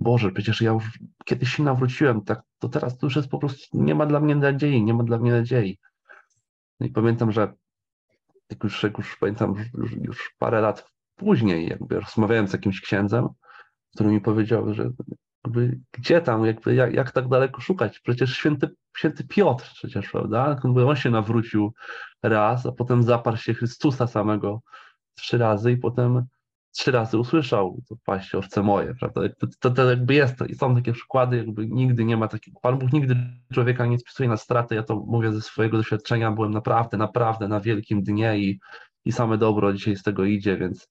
Boże, 0.00 0.32
przecież 0.32 0.60
ja 0.60 0.70
już 0.70 0.84
kiedyś 1.24 1.56
się 1.56 1.62
nawróciłem, 1.62 2.24
tak, 2.24 2.42
to 2.58 2.68
teraz 2.68 2.98
to 2.98 3.06
już 3.06 3.16
jest 3.16 3.28
po 3.28 3.38
prostu, 3.38 3.82
nie 3.82 3.94
ma 3.94 4.06
dla 4.06 4.20
mnie 4.20 4.36
nadziei, 4.36 4.84
nie 4.84 4.94
ma 4.94 5.04
dla 5.04 5.18
mnie 5.18 5.30
nadziei. 5.30 5.78
No 6.80 6.86
i 6.86 6.90
pamiętam, 6.90 7.32
że 7.32 7.52
jak 8.50 8.64
już, 8.64 8.82
jak 8.82 8.98
już 8.98 9.16
pamiętam, 9.16 9.54
już, 9.74 9.92
już 9.92 10.34
parę 10.38 10.60
lat 10.60 10.92
później, 11.16 11.68
jakby 11.68 12.00
rozmawiałem 12.00 12.48
z 12.48 12.52
jakimś 12.52 12.80
księdzem, 12.80 13.28
który 13.94 14.10
mi 14.10 14.20
powiedział, 14.20 14.74
że 14.74 14.90
jakby, 15.44 15.80
gdzie 15.92 16.20
tam, 16.20 16.46
jakby, 16.46 16.74
jak, 16.74 16.94
jak 16.94 17.10
tak 17.10 17.28
daleko 17.28 17.60
szukać? 17.60 18.00
Przecież 18.00 18.36
święty, 18.36 18.68
święty 18.96 19.24
Piotr 19.24 19.70
przecież, 19.74 20.10
prawda? 20.10 20.60
On 20.64 20.96
się 20.96 21.10
nawrócił 21.10 21.72
raz, 22.22 22.66
a 22.66 22.72
potem 22.72 23.02
zaparł 23.02 23.36
się 23.36 23.54
Chrystusa 23.54 24.06
samego 24.06 24.60
trzy 25.14 25.38
razy 25.38 25.72
i 25.72 25.76
potem 25.76 26.26
trzy 26.76 26.90
razy 26.90 27.18
usłyszał, 27.18 27.82
to 27.88 27.96
paście 28.04 28.38
owce 28.38 28.62
moje, 28.62 28.94
prawda? 28.94 29.20
To, 29.38 29.46
to, 29.60 29.70
to 29.70 29.90
jakby 29.90 30.14
jest, 30.14 30.34
i 30.48 30.54
są 30.54 30.74
takie 30.74 30.92
przykłady, 30.92 31.36
jakby 31.36 31.66
nigdy 31.66 32.04
nie 32.04 32.16
ma 32.16 32.28
takiego, 32.28 32.60
Pan 32.60 32.78
Bóg 32.78 32.92
nigdy 32.92 33.16
człowieka 33.52 33.86
nie 33.86 33.98
spisuje 33.98 34.28
na 34.28 34.36
straty, 34.36 34.74
ja 34.74 34.82
to 34.82 34.96
mówię 34.96 35.32
ze 35.32 35.40
swojego 35.40 35.76
doświadczenia, 35.76 36.32
byłem 36.32 36.50
naprawdę, 36.50 36.96
naprawdę 36.96 37.48
na 37.48 37.60
wielkim 37.60 38.02
dnie 38.02 38.38
i, 38.38 38.60
i 39.04 39.12
same 39.12 39.38
dobro 39.38 39.72
dzisiaj 39.72 39.96
z 39.96 40.02
tego 40.02 40.24
idzie, 40.24 40.56
więc, 40.56 40.88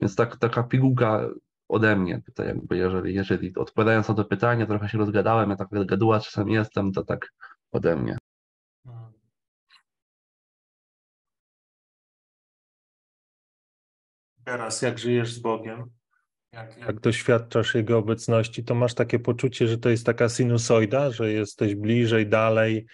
więc 0.00 0.16
tak, 0.16 0.36
taka 0.36 0.62
pigułka 0.62 1.28
ode 1.68 1.96
mnie 1.96 2.22
tutaj 2.26 2.46
jakby, 2.46 2.76
jeżeli, 2.76 3.14
jeżeli 3.14 3.54
odpowiadając 3.54 4.08
na 4.08 4.14
to 4.14 4.24
pytanie, 4.24 4.66
trochę 4.66 4.88
się 4.88 4.98
rozgadałem, 4.98 5.50
ja 5.50 5.56
tak 5.56 5.68
gaduła 5.86 6.20
czasem 6.20 6.48
jestem, 6.48 6.92
to 6.92 7.04
tak 7.04 7.32
ode 7.72 7.96
mnie. 7.96 8.16
Teraz, 14.44 14.82
jak 14.82 14.98
żyjesz 14.98 15.32
z 15.34 15.38
Bogiem, 15.38 15.84
jak, 16.52 16.78
jak 16.78 17.00
doświadczasz 17.00 17.74
Jego 17.74 17.98
obecności, 17.98 18.64
to 18.64 18.74
masz 18.74 18.94
takie 18.94 19.18
poczucie, 19.18 19.68
że 19.68 19.78
to 19.78 19.88
jest 19.90 20.06
taka 20.06 20.28
sinusoida, 20.28 21.10
że 21.10 21.32
jesteś 21.32 21.74
bliżej, 21.74 22.26
dalej, 22.26 22.86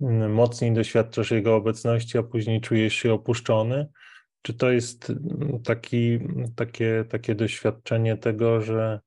mm, 0.00 0.32
mocniej 0.32 0.72
doświadczasz 0.72 1.30
Jego 1.30 1.56
obecności, 1.56 2.18
a 2.18 2.22
później 2.22 2.60
czujesz 2.60 2.94
się 2.94 3.12
opuszczony? 3.12 3.86
Czy 4.42 4.54
to 4.54 4.70
jest 4.70 5.10
mm, 5.10 5.62
taki, 5.62 6.18
takie, 6.56 7.04
takie 7.08 7.34
doświadczenie 7.34 8.16
tego, 8.16 8.60
że 8.60 9.00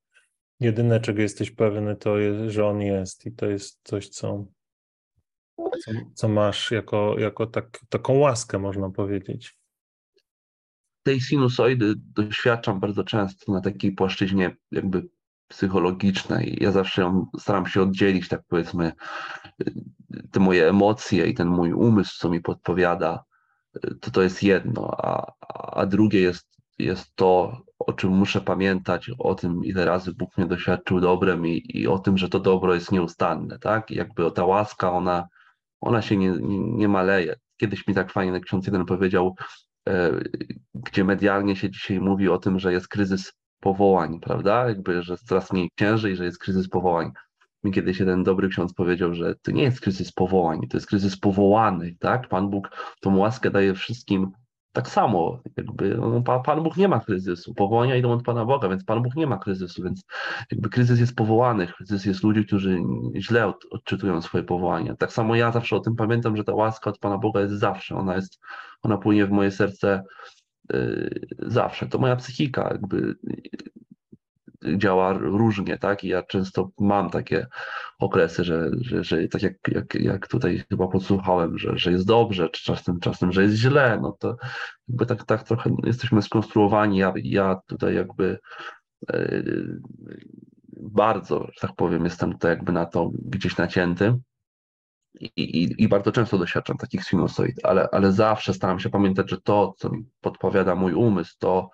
jedyne, 0.59 0.99
czego 0.99 1.21
jesteś 1.21 1.51
pewny, 1.51 1.95
to 1.95 2.17
jest, 2.17 2.53
że 2.53 2.65
On 2.67 2.81
jest 2.81 3.25
i 3.25 3.31
to 3.31 3.45
jest 3.45 3.79
coś, 3.83 4.09
co, 4.09 4.45
co, 5.57 5.91
co 6.13 6.27
masz 6.27 6.71
jako, 6.71 7.19
jako 7.19 7.47
tak, 7.47 7.79
taką 7.89 8.17
łaskę, 8.17 8.59
można 8.59 8.89
powiedzieć? 8.89 9.57
Tej 11.05 11.21
sinusoidy 11.21 11.93
doświadczam 11.97 12.79
bardzo 12.79 13.03
często 13.03 13.51
na 13.51 13.61
takiej 13.61 13.91
płaszczyźnie 13.91 14.55
jakby 14.71 15.07
psychologicznej. 15.47 16.57
Ja 16.61 16.71
zawsze 16.71 17.01
ją 17.01 17.25
staram 17.39 17.65
się 17.65 17.81
oddzielić, 17.81 18.27
tak 18.27 18.41
powiedzmy, 18.47 18.91
te 20.31 20.39
moje 20.39 20.69
emocje 20.69 21.27
i 21.27 21.33
ten 21.33 21.47
mój 21.47 21.73
umysł, 21.73 22.17
co 22.19 22.29
mi 22.29 22.41
podpowiada, 22.41 23.23
to 24.01 24.11
to 24.11 24.21
jest 24.21 24.43
jedno, 24.43 24.91
a, 24.97 25.33
a 25.79 25.85
drugie 25.85 26.19
jest, 26.21 26.47
jest 26.79 27.15
to, 27.15 27.61
o 27.79 27.93
czym 27.93 28.11
muszę 28.11 28.41
pamiętać, 28.41 29.11
o 29.19 29.35
tym, 29.35 29.65
ile 29.65 29.85
razy 29.85 30.13
Bóg 30.13 30.37
mnie 30.37 30.47
doświadczył 30.47 30.99
dobrem 30.99 31.47
i, 31.47 31.61
i 31.73 31.87
o 31.87 31.99
tym, 31.99 32.17
że 32.17 32.29
to 32.29 32.39
dobro 32.39 32.73
jest 32.73 32.91
nieustanne, 32.91 33.59
tak? 33.59 33.91
Jakby 33.91 34.31
ta 34.31 34.45
łaska, 34.45 34.91
ona, 34.91 35.27
ona 35.81 36.01
się 36.01 36.17
nie, 36.17 36.29
nie, 36.29 36.59
nie 36.59 36.87
maleje. 36.87 37.35
Kiedyś 37.57 37.87
mi 37.87 37.93
tak 37.93 38.11
fajnie 38.11 38.39
ksiądz 38.39 38.65
jeden 38.65 38.85
powiedział, 38.85 39.35
gdzie 40.73 41.03
medialnie 41.03 41.55
się 41.55 41.69
dzisiaj 41.69 41.99
mówi 41.99 42.29
o 42.29 42.37
tym, 42.37 42.59
że 42.59 42.71
jest 42.71 42.87
kryzys 42.87 43.33
powołań, 43.59 44.19
prawda? 44.19 44.67
Jakby, 44.67 45.03
że 45.03 45.17
coraz 45.17 45.51
mniej 45.51 45.69
księży 45.75 46.11
i 46.11 46.15
że 46.15 46.25
jest 46.25 46.39
kryzys 46.39 46.69
powołań. 46.69 47.11
mi 47.63 47.71
kiedyś 47.71 47.99
jeden 47.99 48.23
dobry 48.23 48.49
ksiądz 48.49 48.73
powiedział, 48.73 49.13
że 49.13 49.35
to 49.35 49.51
nie 49.51 49.63
jest 49.63 49.81
kryzys 49.81 50.11
powołań, 50.11 50.59
to 50.69 50.77
jest 50.77 50.87
kryzys 50.87 51.19
powołanych, 51.19 51.97
tak? 51.99 52.27
Pan 52.27 52.49
Bóg 52.49 52.69
tą 53.01 53.17
łaskę 53.17 53.51
daje 53.51 53.73
wszystkim 53.73 54.31
tak 54.75 54.89
samo, 54.89 55.39
jakby 55.57 55.95
no, 55.97 56.21
Pan 56.21 56.63
Bóg 56.63 56.77
nie 56.77 56.87
ma 56.87 56.99
kryzysu, 56.99 57.53
powołania 57.53 57.95
idą 57.95 58.11
od 58.11 58.23
Pana 58.23 58.45
Boga, 58.45 58.69
więc 58.69 58.83
Pan 58.83 59.01
Bóg 59.01 59.15
nie 59.15 59.27
ma 59.27 59.37
kryzysu, 59.37 59.83
więc 59.83 60.05
jakby 60.51 60.69
kryzys 60.69 60.99
jest 60.99 61.15
powołanych, 61.15 61.73
kryzys 61.73 62.05
jest 62.05 62.23
ludzi, 62.23 62.45
którzy 62.45 62.77
źle 63.15 63.47
od, 63.47 63.65
odczytują 63.71 64.21
swoje 64.21 64.43
powołania. 64.43 64.95
Tak 64.95 65.11
samo 65.11 65.35
ja 65.35 65.51
zawsze 65.51 65.75
o 65.75 65.79
tym 65.79 65.95
pamiętam, 65.95 66.37
że 66.37 66.43
ta 66.43 66.53
łaska 66.53 66.89
od 66.89 66.99
Pana 66.99 67.17
Boga 67.17 67.41
jest 67.41 67.53
zawsze, 67.53 67.95
ona 67.95 68.15
jest, 68.15 68.39
ona 68.81 68.97
płynie 68.97 69.25
w 69.25 69.31
moje 69.31 69.51
serce 69.51 70.03
yy, 70.73 71.19
zawsze. 71.39 71.87
To 71.87 71.97
moja 71.99 72.15
psychika 72.15 72.69
jakby 72.71 73.15
działa 74.77 75.13
różnie, 75.13 75.77
tak? 75.77 76.03
I 76.03 76.07
ja 76.07 76.23
często 76.23 76.69
mam 76.79 77.09
takie 77.09 77.47
okresy, 77.99 78.43
że, 78.43 78.71
że, 78.81 79.03
że 79.03 79.27
tak 79.27 79.41
jak, 79.41 79.53
jak, 79.67 79.95
jak 79.95 80.27
tutaj 80.27 80.63
chyba 80.69 80.87
podsłuchałem, 80.87 81.57
że, 81.57 81.77
że 81.77 81.91
jest 81.91 82.05
dobrze, 82.05 82.49
czy 82.49 82.63
czasem, 82.63 82.99
czasem, 82.99 83.31
że 83.31 83.43
jest 83.43 83.55
źle, 83.55 83.99
no 84.01 84.11
to 84.19 84.37
jakby 84.87 85.05
tak, 85.05 85.23
tak 85.23 85.43
trochę 85.43 85.75
jesteśmy 85.83 86.21
skonstruowani. 86.21 86.97
Ja, 86.97 87.13
ja 87.15 87.55
tutaj 87.67 87.95
jakby 87.95 88.39
e, 89.13 89.43
bardzo, 90.77 91.47
że 91.53 91.67
tak 91.67 91.75
powiem, 91.75 92.05
jestem 92.05 92.31
tutaj 92.33 92.51
jakby 92.51 92.71
na 92.71 92.85
to 92.85 93.11
gdzieś 93.13 93.57
nacięty. 93.57 94.19
I, 95.19 95.41
i, 95.41 95.83
I, 95.83 95.87
bardzo 95.87 96.11
często 96.11 96.37
doświadczam 96.37 96.77
takich 96.77 97.03
sinusoid, 97.03 97.55
ale, 97.63 97.87
ale 97.91 98.11
zawsze 98.11 98.53
staram 98.53 98.79
się 98.79 98.89
pamiętać, 98.89 99.29
że 99.29 99.41
to, 99.41 99.73
co 99.77 99.89
mi 99.89 100.05
podpowiada 100.21 100.75
mój 100.75 100.93
umysł, 100.93 101.35
to, 101.39 101.69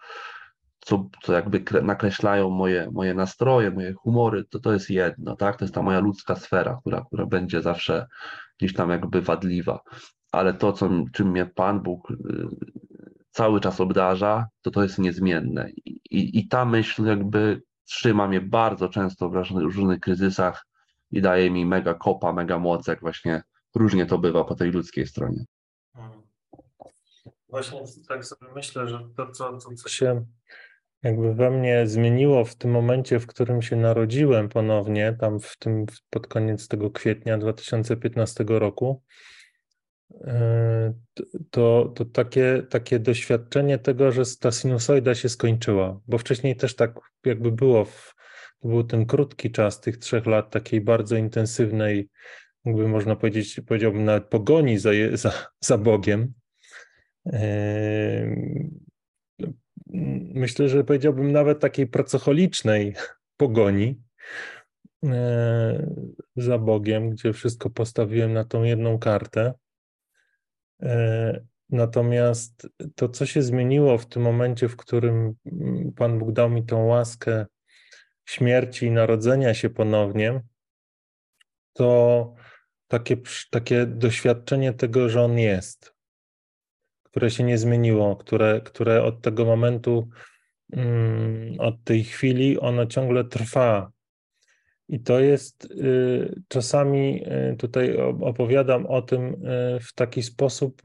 co, 0.85 1.09
co 1.23 1.33
jakby 1.33 1.63
nakreślają 1.83 2.49
moje, 2.49 2.89
moje 2.91 3.13
nastroje, 3.13 3.71
moje 3.71 3.93
humory, 3.93 4.45
to 4.45 4.59
to 4.59 4.73
jest 4.73 4.89
jedno, 4.89 5.35
tak? 5.35 5.57
To 5.57 5.65
jest 5.65 5.75
ta 5.75 5.81
moja 5.81 5.99
ludzka 5.99 6.35
sfera, 6.35 6.77
która, 6.81 7.05
która 7.05 7.25
będzie 7.25 7.61
zawsze 7.61 8.07
gdzieś 8.59 8.73
tam 8.73 8.89
jakby 8.89 9.21
wadliwa. 9.21 9.79
Ale 10.31 10.53
to, 10.53 10.73
co, 10.73 10.89
czym 11.13 11.29
mnie 11.29 11.45
Pan 11.45 11.79
Bóg 11.79 12.11
y, 12.11 12.15
cały 13.31 13.61
czas 13.61 13.81
obdarza, 13.81 14.47
to 14.61 14.71
to 14.71 14.83
jest 14.83 14.99
niezmienne. 14.99 15.69
I, 15.69 15.99
i, 16.11 16.39
i 16.39 16.47
ta 16.47 16.65
myśl 16.65 17.05
jakby 17.05 17.61
trzyma 17.85 18.27
mnie 18.27 18.41
bardzo 18.41 18.89
często 18.89 19.29
w 19.29 19.33
różnych, 19.51 19.99
kryzysach 19.99 20.65
i 21.11 21.21
daje 21.21 21.51
mi 21.51 21.65
mega 21.65 21.93
kopa, 21.93 22.33
mega 22.33 22.59
moc, 22.59 22.87
jak 22.87 23.01
właśnie 23.01 23.43
różnie 23.75 24.05
to 24.05 24.17
bywa 24.17 24.43
po 24.43 24.55
tej 24.55 24.71
ludzkiej 24.71 25.07
stronie. 25.07 25.45
Hmm. 25.95 26.21
Właśnie 27.49 27.81
tak 28.07 28.25
sobie 28.25 28.47
myślę, 28.55 28.87
że 28.87 28.99
to, 29.17 29.31
co, 29.31 29.57
to, 29.57 29.75
co 29.75 29.89
się 29.89 30.25
jakby 31.03 31.33
we 31.33 31.51
mnie 31.51 31.87
zmieniło 31.87 32.45
w 32.45 32.55
tym 32.55 32.71
momencie, 32.71 33.19
w 33.19 33.27
którym 33.27 33.61
się 33.61 33.75
narodziłem 33.75 34.49
ponownie, 34.49 35.15
tam 35.19 35.39
w 35.39 35.57
tym 35.57 35.85
pod 36.09 36.27
koniec 36.27 36.67
tego 36.67 36.91
kwietnia 36.91 37.37
2015 37.37 38.45
roku, 38.47 39.03
e, 40.21 40.93
to, 41.51 41.93
to 41.95 42.05
takie, 42.05 42.63
takie 42.69 42.99
doświadczenie 42.99 43.77
tego, 43.77 44.11
że 44.11 44.23
ta 44.39 44.51
sinusoida 44.51 45.15
się 45.15 45.29
skończyła, 45.29 45.99
bo 46.07 46.17
wcześniej 46.17 46.55
też 46.55 46.75
tak 46.75 46.99
jakby 47.25 47.51
było, 47.51 47.85
w, 47.85 48.15
był 48.63 48.83
ten 48.83 49.05
krótki 49.05 49.51
czas 49.51 49.81
tych 49.81 49.97
trzech 49.97 50.25
lat 50.25 50.49
takiej 50.51 50.81
bardzo 50.81 51.15
intensywnej, 51.15 52.09
jakby 52.65 52.87
można 52.87 53.15
powiedzieć, 53.15 53.61
powiedziałbym 53.67 54.05
nawet 54.05 54.25
pogoni 54.25 54.77
za, 54.77 54.89
za, 55.13 55.33
za 55.59 55.77
Bogiem. 55.77 56.33
Myślę, 60.33 60.69
że 60.69 60.83
powiedziałbym 60.83 61.31
nawet 61.31 61.59
takiej 61.59 61.87
pracocholicznej 61.87 62.95
pogoni 63.37 64.01
e, 65.05 65.93
za 66.35 66.57
Bogiem, 66.57 67.09
gdzie 67.09 67.33
wszystko 67.33 67.69
postawiłem 67.69 68.33
na 68.33 68.45
tą 68.45 68.63
jedną 68.63 68.99
kartę. 68.99 69.53
E, 70.81 71.41
natomiast 71.69 72.67
to, 72.95 73.09
co 73.09 73.25
się 73.25 73.41
zmieniło 73.41 73.97
w 73.97 74.05
tym 74.05 74.21
momencie, 74.21 74.69
w 74.69 74.75
którym 74.75 75.35
Pan 75.95 76.19
Bóg 76.19 76.31
dał 76.31 76.49
mi 76.49 76.65
tą 76.65 76.85
łaskę 76.85 77.45
śmierci 78.25 78.85
i 78.85 78.91
narodzenia 78.91 79.53
się 79.53 79.69
ponownie, 79.69 80.41
to 81.73 82.33
takie, 82.87 83.17
takie 83.49 83.85
doświadczenie 83.85 84.73
tego, 84.73 85.09
że 85.09 85.21
On 85.21 85.39
jest, 85.39 85.93
które 87.11 87.31
się 87.31 87.43
nie 87.43 87.57
zmieniło, 87.57 88.15
które, 88.15 88.61
które 88.61 89.03
od 89.03 89.21
tego 89.21 89.45
momentu, 89.45 90.09
mm, 90.73 91.59
od 91.59 91.83
tej 91.83 92.03
chwili, 92.03 92.59
ono 92.59 92.85
ciągle 92.85 93.23
trwa. 93.23 93.91
I 94.89 94.99
to 94.99 95.19
jest 95.19 95.65
y, 95.65 96.41
czasami 96.47 97.23
y, 97.51 97.55
tutaj 97.57 97.97
opowiadam 98.21 98.85
o 98.85 99.01
tym 99.01 99.23
y, 99.23 99.79
w 99.79 99.93
taki 99.93 100.23
sposób, 100.23 100.81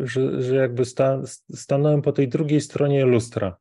że, 0.00 0.42
że 0.42 0.56
jakby 0.56 0.84
sta, 0.84 1.22
stanąłem 1.54 2.02
po 2.02 2.12
tej 2.12 2.28
drugiej 2.28 2.60
stronie 2.60 3.04
lustra. 3.04 3.56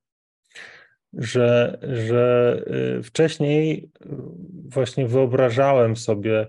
Że, 1.13 1.79
że 1.93 2.61
wcześniej 3.03 3.89
właśnie 4.69 5.07
wyobrażałem 5.07 5.95
sobie, 5.95 6.47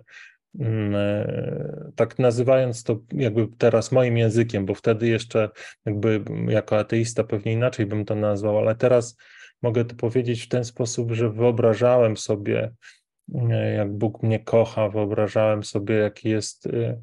tak 1.97 2.19
nazywając 2.19 2.83
to 2.83 2.99
jakby 3.13 3.49
teraz 3.59 3.93
moim 3.93 4.17
językiem, 4.17 4.67
bo 4.67 4.75
wtedy 4.75 5.09
jeszcze 5.09 5.51
jakby 5.87 6.25
jako 6.49 6.79
ateista 6.79 7.25
pewnie 7.25 7.53
inaczej 7.53 7.87
bym 7.87 8.05
to 8.05 8.15
nazwał, 8.15 8.59
ale 8.59 8.75
teraz 8.75 9.17
mogę 9.63 9.85
to 9.85 9.95
powiedzieć 9.95 10.43
w 10.43 10.49
ten 10.49 10.65
sposób, 10.65 11.13
że 11.13 11.31
wyobrażałem 11.31 12.17
sobie, 12.17 12.73
e, 13.35 13.75
jak 13.75 13.93
Bóg 13.93 14.23
mnie 14.23 14.39
kocha, 14.39 14.89
wyobrażałem 14.89 15.65
sobie, 15.65 15.95
jaki 15.95 16.29
jest, 16.29 16.67
e, 16.67 17.01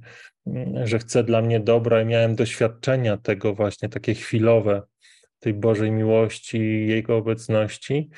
że 0.83 0.99
chce 0.99 1.23
dla 1.23 1.41
mnie 1.41 1.59
dobra 1.59 2.01
i 2.01 2.05
miałem 2.05 2.35
doświadczenia 2.35 3.17
tego 3.17 3.53
właśnie, 3.53 3.89
takie 3.89 4.13
chwilowe, 4.13 4.81
tej 5.39 5.53
Bożej 5.53 5.91
miłości, 5.91 6.87
Jego 6.87 7.17
obecności 7.17 8.09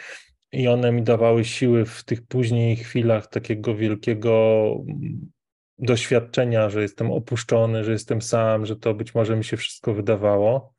i 0.52 0.68
one 0.68 0.92
mi 0.92 1.04
dawały 1.04 1.46
siły 1.46 1.86
w 1.86 2.04
tych 2.04 2.28
później 2.28 2.76
chwilach 2.76 3.28
takiego 3.28 3.76
wielkiego 3.76 4.66
mm, 4.88 5.32
doświadczenia, 5.78 6.70
że 6.70 6.82
jestem 6.82 7.12
opuszczony, 7.12 7.84
że 7.84 7.92
jestem 7.92 8.22
sam, 8.22 8.66
że 8.66 8.76
to 8.76 8.94
być 8.94 9.16
może 9.16 9.36
mi 9.36 9.44
się 9.44 9.58
wszystko 9.58 9.94
wydawało. 9.94 10.74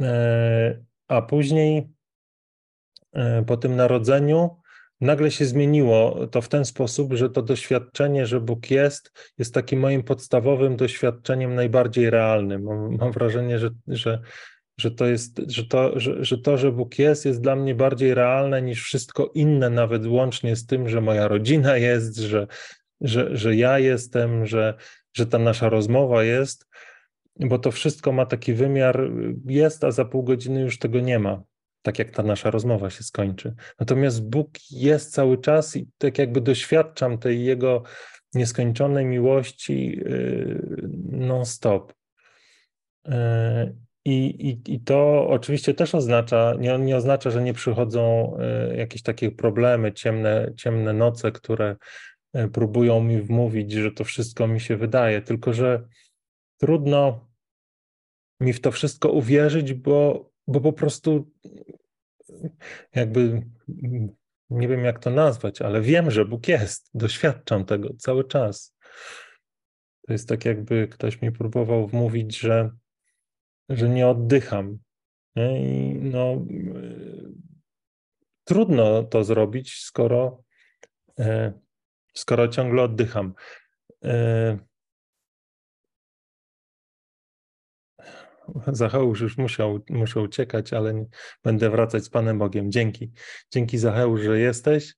E, 0.00 0.84
a 1.08 1.22
później 1.22 1.88
e, 3.12 3.44
po 3.44 3.56
tym 3.56 3.76
narodzeniu 3.76 4.56
nagle 5.00 5.30
się 5.30 5.44
zmieniło 5.44 6.26
to 6.26 6.42
w 6.42 6.48
ten 6.48 6.64
sposób, 6.64 7.12
że 7.12 7.30
to 7.30 7.42
doświadczenie, 7.42 8.26
że 8.26 8.40
Bóg 8.40 8.70
jest, 8.70 9.32
jest 9.38 9.54
takim 9.54 9.80
moim 9.80 10.02
podstawowym 10.02 10.76
doświadczeniem 10.76 11.54
najbardziej 11.54 12.10
realnym. 12.10 12.62
Mam, 12.98 13.12
wrażenie, 13.12 13.58
że, 13.58 13.70
że 13.86 14.20
że 14.80 14.90
to 14.90 15.06
jest, 15.06 15.40
że 15.48 15.64
to, 15.64 16.00
że, 16.00 16.24
że 16.24 16.38
to, 16.38 16.58
że 16.58 16.72
Bóg 16.72 16.98
jest, 16.98 17.24
jest 17.24 17.40
dla 17.40 17.56
mnie 17.56 17.74
bardziej 17.74 18.14
realne 18.14 18.62
niż 18.62 18.82
wszystko 18.82 19.30
inne, 19.34 19.70
nawet 19.70 20.06
łącznie 20.06 20.56
z 20.56 20.66
tym, 20.66 20.88
że 20.88 21.00
moja 21.00 21.28
rodzina 21.28 21.76
jest, 21.76 22.16
że, 22.16 22.46
że, 23.00 23.36
że 23.36 23.56
ja 23.56 23.78
jestem, 23.78 24.46
że, 24.46 24.74
że 25.14 25.26
ta 25.26 25.38
nasza 25.38 25.68
rozmowa 25.68 26.24
jest, 26.24 26.66
bo 27.40 27.58
to 27.58 27.70
wszystko 27.70 28.12
ma 28.12 28.26
taki 28.26 28.54
wymiar, 28.54 29.10
jest, 29.46 29.84
a 29.84 29.90
za 29.90 30.04
pół 30.04 30.22
godziny 30.22 30.60
już 30.60 30.78
tego 30.78 31.00
nie 31.00 31.18
ma, 31.18 31.42
tak 31.82 31.98
jak 31.98 32.10
ta 32.10 32.22
nasza 32.22 32.50
rozmowa 32.50 32.90
się 32.90 33.02
skończy. 33.04 33.54
Natomiast 33.80 34.28
Bóg 34.28 34.48
jest 34.70 35.12
cały 35.12 35.38
czas 35.38 35.76
i 35.76 35.88
tak 35.98 36.18
jakby 36.18 36.40
doświadczam 36.40 37.18
tej 37.18 37.44
Jego 37.44 37.82
nieskończonej 38.34 39.04
miłości 39.04 39.86
yy, 39.86 40.88
non-stop. 41.10 41.92
I, 44.06 44.48
i, 44.48 44.74
I 44.74 44.80
to 44.80 45.28
oczywiście 45.28 45.74
też 45.74 45.94
oznacza, 45.94 46.54
nie, 46.58 46.78
nie 46.78 46.96
oznacza, 46.96 47.30
że 47.30 47.42
nie 47.42 47.54
przychodzą 47.54 48.36
e, 48.38 48.76
jakieś 48.76 49.02
takie 49.02 49.30
problemy, 49.30 49.92
ciemne, 49.92 50.52
ciemne 50.56 50.92
noce, 50.92 51.32
które 51.32 51.76
e, 52.32 52.48
próbują 52.48 53.00
mi 53.00 53.22
wmówić, 53.22 53.72
że 53.72 53.92
to 53.92 54.04
wszystko 54.04 54.48
mi 54.48 54.60
się 54.60 54.76
wydaje, 54.76 55.22
tylko 55.22 55.52
że 55.52 55.88
trudno 56.58 57.28
mi 58.40 58.52
w 58.52 58.60
to 58.60 58.72
wszystko 58.72 59.08
uwierzyć, 59.08 59.74
bo, 59.74 60.30
bo 60.46 60.60
po 60.60 60.72
prostu 60.72 61.30
jakby 62.94 63.42
nie 64.50 64.68
wiem 64.68 64.84
jak 64.84 64.98
to 64.98 65.10
nazwać, 65.10 65.62
ale 65.62 65.80
wiem, 65.80 66.10
że 66.10 66.24
Bóg 66.24 66.48
jest, 66.48 66.90
doświadczam 66.94 67.64
tego 67.64 67.94
cały 67.98 68.24
czas. 68.24 68.76
To 70.06 70.12
jest 70.12 70.28
tak, 70.28 70.44
jakby 70.44 70.88
ktoś 70.88 71.22
mi 71.22 71.32
próbował 71.32 71.86
wmówić, 71.86 72.38
że 72.38 72.70
że 73.68 73.88
nie 73.88 74.08
oddycham. 74.08 74.78
I 75.36 75.94
no, 76.02 76.46
trudno 78.44 79.02
to 79.02 79.24
zrobić, 79.24 79.74
skoro, 79.74 80.42
e, 81.18 81.52
skoro 82.14 82.48
ciągle 82.48 82.82
oddycham. 82.82 83.34
E, 84.04 84.58
Zacheusz 88.66 89.20
już 89.20 89.38
musiał, 89.38 89.80
muszę 89.90 90.20
uciekać, 90.20 90.72
ale 90.72 91.06
będę 91.44 91.70
wracać 91.70 92.04
z 92.04 92.10
Panem 92.10 92.38
Bogiem. 92.38 92.72
Dzięki. 92.72 93.12
Dzięki 93.52 93.78
Zacheusz, 93.78 94.20
że 94.20 94.38
jesteś. 94.40 94.94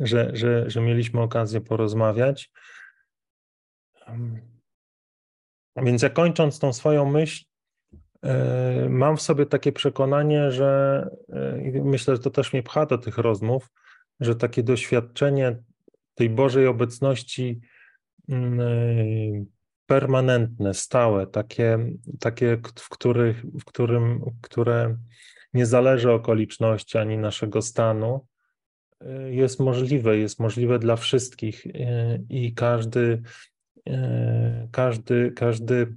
że, 0.00 0.30
że, 0.36 0.70
że 0.70 0.80
mieliśmy 0.80 1.20
okazję 1.20 1.60
porozmawiać. 1.60 2.50
Więc 5.76 6.02
ja 6.02 6.10
kończąc 6.10 6.58
tą 6.58 6.72
swoją 6.72 7.10
myśl, 7.10 7.44
mam 8.88 9.16
w 9.16 9.22
sobie 9.22 9.46
takie 9.46 9.72
przekonanie, 9.72 10.50
że 10.50 11.10
e, 11.32 11.82
myślę, 11.84 12.16
że 12.16 12.22
to 12.22 12.30
też 12.30 12.52
mnie 12.52 12.62
pcha 12.62 12.86
do 12.86 12.98
tych 12.98 13.18
rozmów, 13.18 13.70
że 14.20 14.36
takie 14.36 14.62
doświadczenie 14.62 15.56
tej 16.14 16.30
Bożej 16.30 16.66
obecności 16.66 17.60
mm, 18.28 18.60
e, 18.60 18.64
permanentne, 19.86 20.74
stałe, 20.74 21.26
takie, 21.26 21.78
takie 22.20 22.58
w, 22.78 22.88
których, 22.88 23.42
w 23.42 23.64
którym, 23.64 24.20
które 24.40 24.96
nie 25.54 25.66
zależy 25.66 26.12
okoliczności 26.12 26.98
ani 26.98 27.18
naszego 27.18 27.62
stanu, 27.62 28.26
jest 29.30 29.60
możliwe, 29.60 30.18
jest 30.18 30.40
możliwe 30.40 30.78
dla 30.78 30.96
wszystkich 30.96 31.66
i 32.28 32.54
każdy 32.54 33.22
E, 33.88 34.68
każdy, 34.72 35.32
każdy 35.32 35.94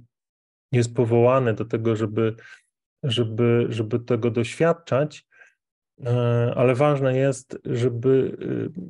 jest 0.72 0.94
powołany 0.94 1.54
do 1.54 1.64
tego, 1.64 1.96
żeby, 1.96 2.34
żeby, 3.02 3.66
żeby 3.68 4.00
tego 4.00 4.30
doświadczać, 4.30 5.26
e, 6.06 6.52
ale 6.56 6.74
ważne 6.74 7.16
jest, 7.18 7.58
żeby 7.64 8.36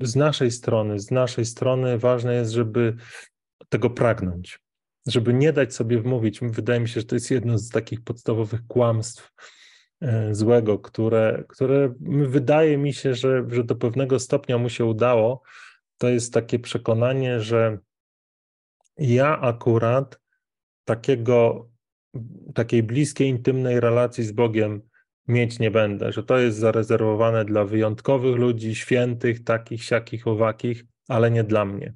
e, 0.00 0.06
z 0.06 0.16
naszej 0.16 0.50
strony, 0.50 0.98
z 0.98 1.10
naszej 1.10 1.44
strony 1.44 1.98
ważne 1.98 2.34
jest, 2.34 2.52
żeby 2.52 2.96
tego 3.68 3.90
pragnąć, 3.90 4.58
żeby 5.06 5.34
nie 5.34 5.52
dać 5.52 5.74
sobie 5.74 6.00
wmówić. 6.00 6.40
Wydaje 6.42 6.80
mi 6.80 6.88
się, 6.88 7.00
że 7.00 7.06
to 7.06 7.16
jest 7.16 7.30
jedno 7.30 7.58
z 7.58 7.70
takich 7.70 8.04
podstawowych 8.04 8.66
kłamstw 8.66 9.32
złego, 10.30 10.78
które, 10.78 11.44
które 11.48 11.94
wydaje 12.28 12.78
mi 12.78 12.94
się, 12.94 13.14
że, 13.14 13.44
że 13.48 13.64
do 13.64 13.76
pewnego 13.76 14.18
stopnia 14.18 14.58
mu 14.58 14.68
się 14.68 14.84
udało. 14.84 15.42
To 15.98 16.08
jest 16.08 16.34
takie 16.34 16.58
przekonanie, 16.58 17.40
że 17.40 17.78
ja 18.98 19.40
akurat 19.40 20.20
takiego, 20.86 21.68
takiej 22.54 22.82
bliskiej, 22.82 23.28
intymnej 23.28 23.80
relacji 23.80 24.24
z 24.24 24.32
Bogiem 24.32 24.82
mieć 25.28 25.58
nie 25.58 25.70
będę, 25.70 26.12
że 26.12 26.22
to 26.22 26.38
jest 26.38 26.58
zarezerwowane 26.58 27.44
dla 27.44 27.64
wyjątkowych 27.64 28.36
ludzi, 28.36 28.74
świętych, 28.74 29.44
takich, 29.44 29.84
siakich, 29.84 30.26
owakich, 30.26 30.84
ale 31.08 31.30
nie 31.30 31.44
dla 31.44 31.64
mnie. 31.64 31.94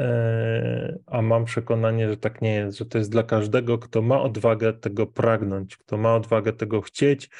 E, 0.00 0.98
a 1.06 1.22
mam 1.22 1.44
przekonanie, 1.44 2.08
że 2.08 2.16
tak 2.16 2.42
nie 2.42 2.54
jest, 2.54 2.78
że 2.78 2.86
to 2.86 2.98
jest 2.98 3.10
dla 3.10 3.22
każdego, 3.22 3.78
kto 3.78 4.02
ma 4.02 4.22
odwagę 4.22 4.72
tego 4.72 5.06
pragnąć, 5.06 5.76
kto 5.76 5.96
ma 5.96 6.14
odwagę 6.14 6.52
tego 6.52 6.80
chcieć, 6.80 7.30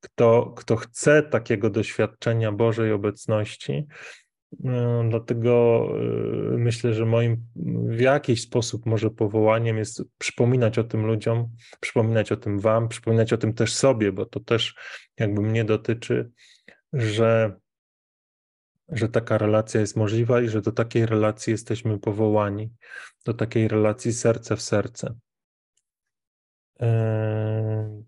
kto, 0.00 0.54
kto 0.56 0.76
chce 0.76 1.22
takiego 1.22 1.70
doświadczenia 1.70 2.52
Bożej 2.52 2.92
obecności 2.92 3.86
no, 3.88 3.94
dlatego 5.08 5.86
y, 6.54 6.58
myślę, 6.58 6.94
że 6.94 7.06
moim 7.06 7.46
w 7.86 8.00
jakiś 8.00 8.42
sposób 8.42 8.86
może 8.86 9.10
powołaniem 9.10 9.78
jest 9.78 10.02
przypominać 10.18 10.78
o 10.78 10.84
tym 10.84 11.06
ludziom, 11.06 11.50
przypominać 11.80 12.32
o 12.32 12.36
tym 12.36 12.58
Wam, 12.58 12.88
przypominać 12.88 13.32
o 13.32 13.38
tym 13.38 13.54
też 13.54 13.74
sobie, 13.74 14.12
bo 14.12 14.26
to 14.26 14.40
też 14.40 14.74
jakby 15.18 15.42
mnie 15.42 15.64
dotyczy, 15.64 16.30
że, 16.92 17.56
że 18.88 19.08
taka 19.08 19.38
relacja 19.38 19.80
jest 19.80 19.96
możliwa 19.96 20.40
i 20.40 20.48
że 20.48 20.62
do 20.62 20.72
takiej 20.72 21.06
relacji 21.06 21.50
jesteśmy 21.50 21.98
powołani, 21.98 22.72
do 23.24 23.34
takiej 23.34 23.68
relacji 23.68 24.12
serce 24.12 24.56
w 24.56 24.62
serce. 24.62 25.14
Yy, 26.80 28.03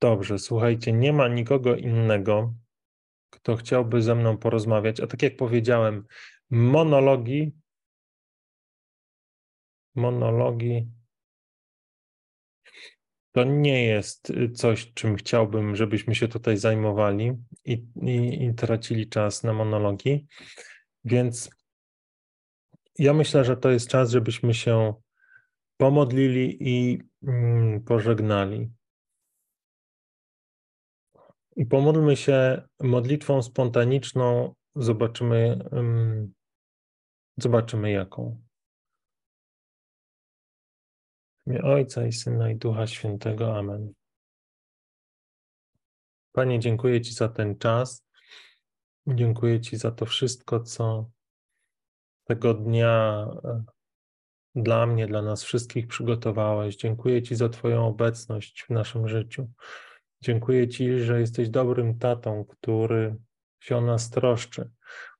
Dobrze, 0.00 0.38
słuchajcie, 0.38 0.92
nie 0.92 1.12
ma 1.12 1.28
nikogo 1.28 1.76
innego, 1.76 2.54
kto 3.30 3.56
chciałby 3.56 4.02
ze 4.02 4.14
mną 4.14 4.38
porozmawiać. 4.38 5.00
A 5.00 5.06
tak 5.06 5.22
jak 5.22 5.36
powiedziałem, 5.36 6.06
monologi, 6.50 7.52
monologi 9.94 10.88
to 13.32 13.44
nie 13.44 13.84
jest 13.84 14.32
coś, 14.54 14.92
czym 14.92 15.16
chciałbym, 15.16 15.76
żebyśmy 15.76 16.14
się 16.14 16.28
tutaj 16.28 16.56
zajmowali 16.56 17.32
i, 17.64 17.72
i, 18.02 18.44
i 18.44 18.54
tracili 18.54 19.08
czas 19.08 19.42
na 19.42 19.52
monologi. 19.52 20.26
Więc 21.04 21.50
ja 22.98 23.14
myślę, 23.14 23.44
że 23.44 23.56
to 23.56 23.70
jest 23.70 23.88
czas, 23.88 24.10
żebyśmy 24.10 24.54
się 24.54 24.94
pomodlili 25.76 26.56
i 26.60 27.02
mm, 27.22 27.84
pożegnali. 27.84 28.77
I 31.58 31.66
pomódlmy 31.66 32.16
się 32.16 32.62
modlitwą 32.80 33.42
spontaniczną, 33.42 34.54
zobaczymy, 34.76 35.58
zobaczymy 37.36 37.90
jaką. 37.90 38.42
W 41.38 41.50
imię 41.50 41.62
Ojca 41.62 42.06
i 42.06 42.12
Syna 42.12 42.50
i 42.50 42.56
Ducha 42.56 42.86
Świętego. 42.86 43.58
Amen. 43.58 43.92
Panie, 46.32 46.60
dziękuję 46.60 47.00
Ci 47.00 47.14
za 47.14 47.28
ten 47.28 47.58
czas. 47.58 48.06
Dziękuję 49.06 49.60
Ci 49.60 49.76
za 49.76 49.90
to 49.90 50.06
wszystko, 50.06 50.60
co 50.60 51.10
tego 52.24 52.54
dnia 52.54 53.26
e, 53.44 53.64
dla 54.54 54.86
mnie, 54.86 55.06
dla 55.06 55.22
nas 55.22 55.44
wszystkich 55.44 55.86
przygotowałeś. 55.86 56.76
Dziękuję 56.76 57.22
Ci 57.22 57.36
za 57.36 57.48
Twoją 57.48 57.86
obecność 57.86 58.62
w 58.62 58.70
naszym 58.70 59.08
życiu. 59.08 59.48
Dziękuję 60.20 60.68
Ci, 60.68 61.00
że 61.00 61.20
jesteś 61.20 61.48
dobrym 61.48 61.98
tatą, 61.98 62.44
który 62.44 63.16
się 63.60 63.76
o 63.76 63.80
nas 63.80 64.10
troszczy, 64.10 64.70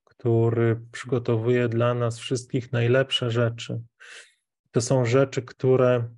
który 0.04 0.80
przygotowuje 0.92 1.68
dla 1.68 1.94
nas 1.94 2.18
wszystkich 2.18 2.72
najlepsze 2.72 3.30
rzeczy. 3.30 3.82
To 4.70 4.80
są 4.80 5.04
rzeczy, 5.04 5.42
które, 5.42 6.08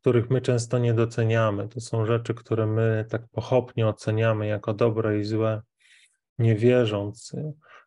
których 0.00 0.30
my 0.30 0.40
często 0.40 0.78
nie 0.78 0.94
doceniamy. 0.94 1.68
To 1.68 1.80
są 1.80 2.06
rzeczy, 2.06 2.34
które 2.34 2.66
my 2.66 3.06
tak 3.10 3.28
pochopnie 3.28 3.86
oceniamy 3.86 4.46
jako 4.46 4.74
dobre 4.74 5.18
i 5.18 5.24
złe, 5.24 5.62
nie 6.38 6.54
wierząc 6.54 7.32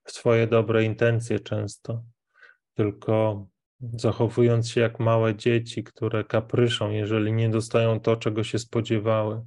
w 0.04 0.12
swoje 0.12 0.47
dobre 0.47 0.84
intencje 0.84 1.39
często, 1.39 2.04
tylko 2.74 3.47
zachowując 3.93 4.69
się 4.69 4.81
jak 4.81 4.99
małe 4.99 5.36
dzieci, 5.36 5.84
które 5.84 6.23
kapryszą, 6.23 6.91
jeżeli 6.91 7.34
nie 7.34 7.49
dostają 7.49 7.99
to, 7.99 8.15
czego 8.15 8.43
się 8.43 8.59
spodziewały. 8.59 9.45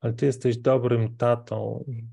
Ale 0.00 0.12
Ty 0.12 0.26
jesteś 0.26 0.58
dobrym 0.58 1.16
tatą 1.16 1.84
i 1.88 2.06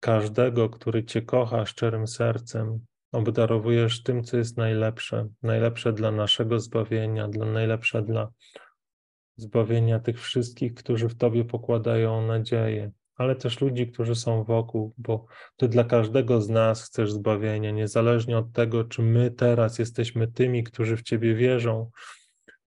każdego, 0.00 0.70
który 0.70 1.04
Cię 1.04 1.22
kocha 1.22 1.66
szczerym 1.66 2.06
sercem, 2.06 2.78
obdarowujesz 3.12 4.02
tym, 4.02 4.24
co 4.24 4.36
jest 4.36 4.56
najlepsze, 4.56 5.28
najlepsze 5.42 5.92
dla 5.92 6.10
naszego 6.10 6.60
zbawienia, 6.60 7.28
dla 7.28 7.46
najlepsze 7.46 8.02
dla 8.02 8.28
zbawienia 9.36 10.00
tych 10.00 10.20
wszystkich, 10.20 10.74
którzy 10.74 11.08
w 11.08 11.14
Tobie 11.14 11.44
pokładają 11.44 12.26
nadzieję, 12.26 12.90
ale 13.18 13.36
też 13.36 13.60
ludzi, 13.60 13.86
którzy 13.86 14.14
są 14.14 14.44
wokół, 14.44 14.94
bo 14.98 15.26
Ty 15.56 15.68
dla 15.68 15.84
każdego 15.84 16.42
z 16.42 16.48
nas 16.48 16.82
chcesz 16.82 17.12
zbawienia, 17.12 17.70
niezależnie 17.70 18.38
od 18.38 18.52
tego, 18.52 18.84
czy 18.84 19.02
my 19.02 19.30
teraz 19.30 19.78
jesteśmy 19.78 20.28
tymi, 20.28 20.64
którzy 20.64 20.96
w 20.96 21.02
Ciebie 21.02 21.34
wierzą, 21.34 21.90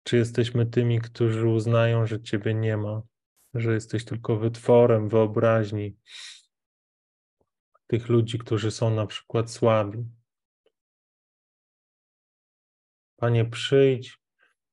czy 0.04 0.18
jesteśmy 0.18 0.66
tymi, 0.66 1.00
którzy 1.00 1.48
uznają, 1.48 2.06
że 2.06 2.22
Ciebie 2.22 2.54
nie 2.54 2.78
ma, 2.78 3.02
że 3.54 3.74
jesteś 3.74 4.06
tylko 4.06 4.38
wytworem 4.38 5.10
wyobraźni 5.10 5.98
tych 7.88 8.10
ludzi, 8.10 8.40
którzy 8.40 8.72
są 8.72 8.96
na 8.96 9.08
przykład 9.08 9.52
słabi. 9.52 10.06
Panie, 13.16 13.46
przyjdź 13.46 14.21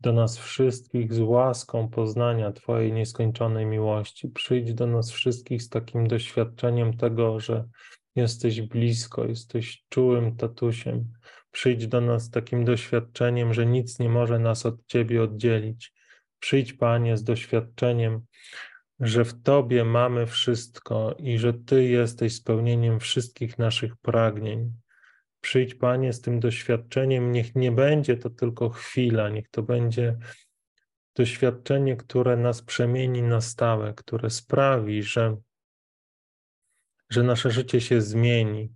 do 0.01 0.13
nas 0.13 0.39
wszystkich 0.39 1.15
z 1.15 1.21
łaską 1.21 1.89
poznania 1.89 2.53
Twojej 2.53 2.93
nieskończonej 2.93 3.67
miłości. 3.67 4.29
Przyjdź 4.29 4.75
do 4.75 4.87
nas 4.87 5.11
wszystkich 5.11 5.63
z 5.63 5.69
takim 5.69 6.09
doświadczeniem 6.09 6.97
tego, 6.97 7.41
że 7.41 7.65
jesteś 8.17 8.61
blisko, 8.61 9.25
jesteś 9.25 9.85
czułym 9.89 10.37
tatusiem. 10.37 11.13
Przyjdź 11.51 11.87
do 11.87 12.01
nas 12.01 12.23
z 12.23 12.31
takim 12.31 12.65
doświadczeniem, 12.65 13.55
że 13.55 13.67
nic 13.67 13.99
nie 13.99 14.09
może 14.09 14.39
nas 14.39 14.67
od 14.67 14.87
Ciebie 14.87 15.23
oddzielić. 15.23 15.93
Przyjdź, 16.39 16.73
Panie, 16.73 17.17
z 17.17 17.25
doświadczeniem, 17.25 18.21
że 19.01 19.25
w 19.25 19.43
Tobie 19.43 19.85
mamy 19.85 20.27
wszystko 20.27 21.15
i 21.19 21.39
że 21.39 21.55
Ty 21.55 21.85
jesteś 21.85 22.35
spełnieniem 22.35 23.01
wszystkich 23.01 23.59
naszych 23.59 23.97
pragnień. 23.97 24.73
Przyjdź, 25.49 25.75
Panie, 25.75 26.13
z 26.13 26.21
tym 26.21 26.41
doświadczeniem, 26.41 27.33
niech 27.33 27.55
nie 27.55 27.73
będzie 27.73 28.17
to 28.17 28.31
tylko 28.31 28.69
chwila, 28.69 29.29
niech 29.29 29.49
to 29.49 29.63
będzie 29.63 30.17
doświadczenie, 31.17 31.97
które 31.97 32.37
nas 32.37 32.63
przemieni 32.63 33.23
na 33.23 33.41
stałe, 33.41 33.95
które 33.95 34.31
sprawi, 34.31 35.03
że, 35.03 35.37
że 37.11 37.23
nasze 37.23 37.51
życie 37.51 37.81
się 37.81 38.01
zmieni, 38.01 38.73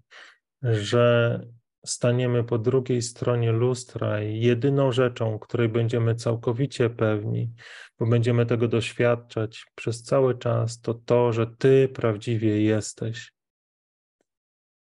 że 0.62 1.40
staniemy 1.86 2.44
po 2.44 2.58
drugiej 2.58 3.02
stronie 3.02 3.52
lustra 3.52 4.22
i 4.22 4.40
jedyną 4.40 4.92
rzeczą, 4.92 5.38
której 5.38 5.68
będziemy 5.68 6.14
całkowicie 6.14 6.90
pewni, 6.90 7.52
bo 7.98 8.06
będziemy 8.06 8.46
tego 8.46 8.68
doświadczać 8.68 9.66
przez 9.74 10.02
cały 10.02 10.38
czas, 10.38 10.80
to 10.80 10.94
to, 10.94 11.32
że 11.32 11.46
Ty 11.46 11.88
prawdziwie 11.88 12.62
jesteś. 12.62 13.32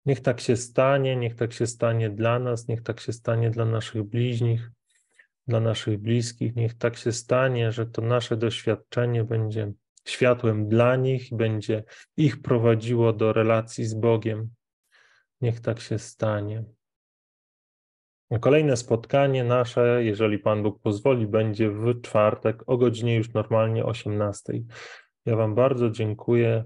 Niech 0.05 0.19
tak 0.19 0.41
się 0.41 0.57
stanie, 0.57 1.15
niech 1.15 1.35
tak 1.35 1.53
się 1.53 1.67
stanie 1.67 2.09
dla 2.09 2.39
nas, 2.39 2.67
niech 2.67 2.83
tak 2.83 2.99
się 2.99 3.13
stanie 3.13 3.49
dla 3.49 3.65
naszych 3.65 4.03
bliźnich, 4.03 4.71
dla 5.47 5.59
naszych 5.59 5.97
bliskich, 5.97 6.55
niech 6.55 6.73
tak 6.77 6.97
się 6.97 7.11
stanie, 7.11 7.71
że 7.71 7.85
to 7.85 8.01
nasze 8.01 8.37
doświadczenie 8.37 9.23
będzie 9.23 9.73
światłem 10.05 10.67
dla 10.67 10.95
nich, 10.95 11.29
będzie 11.31 11.83
ich 12.17 12.41
prowadziło 12.41 13.13
do 13.13 13.33
relacji 13.33 13.85
z 13.85 13.93
Bogiem. 13.93 14.49
Niech 15.41 15.59
tak 15.59 15.79
się 15.79 15.99
stanie. 15.99 16.63
Kolejne 18.39 18.77
spotkanie 18.77 19.43
nasze, 19.43 20.03
jeżeli 20.03 20.39
Pan 20.39 20.63
Bóg 20.63 20.81
pozwoli, 20.81 21.27
będzie 21.27 21.69
w 21.69 22.01
czwartek 22.01 22.63
o 22.65 22.77
godzinie 22.77 23.15
już 23.15 23.33
normalnie 23.33 23.85
18. 23.85 24.53
Ja 25.25 25.35
Wam 25.35 25.55
bardzo 25.55 25.89
dziękuję. 25.89 26.63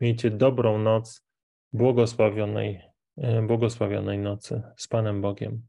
Miejcie 0.00 0.30
dobrą 0.30 0.78
noc, 0.78 1.25
błogosławionej, 1.72 2.80
e, 3.16 3.42
błogosławionej 3.42 4.18
nocy 4.18 4.62
z 4.76 4.88
Panem 4.88 5.20
Bogiem. 5.20 5.66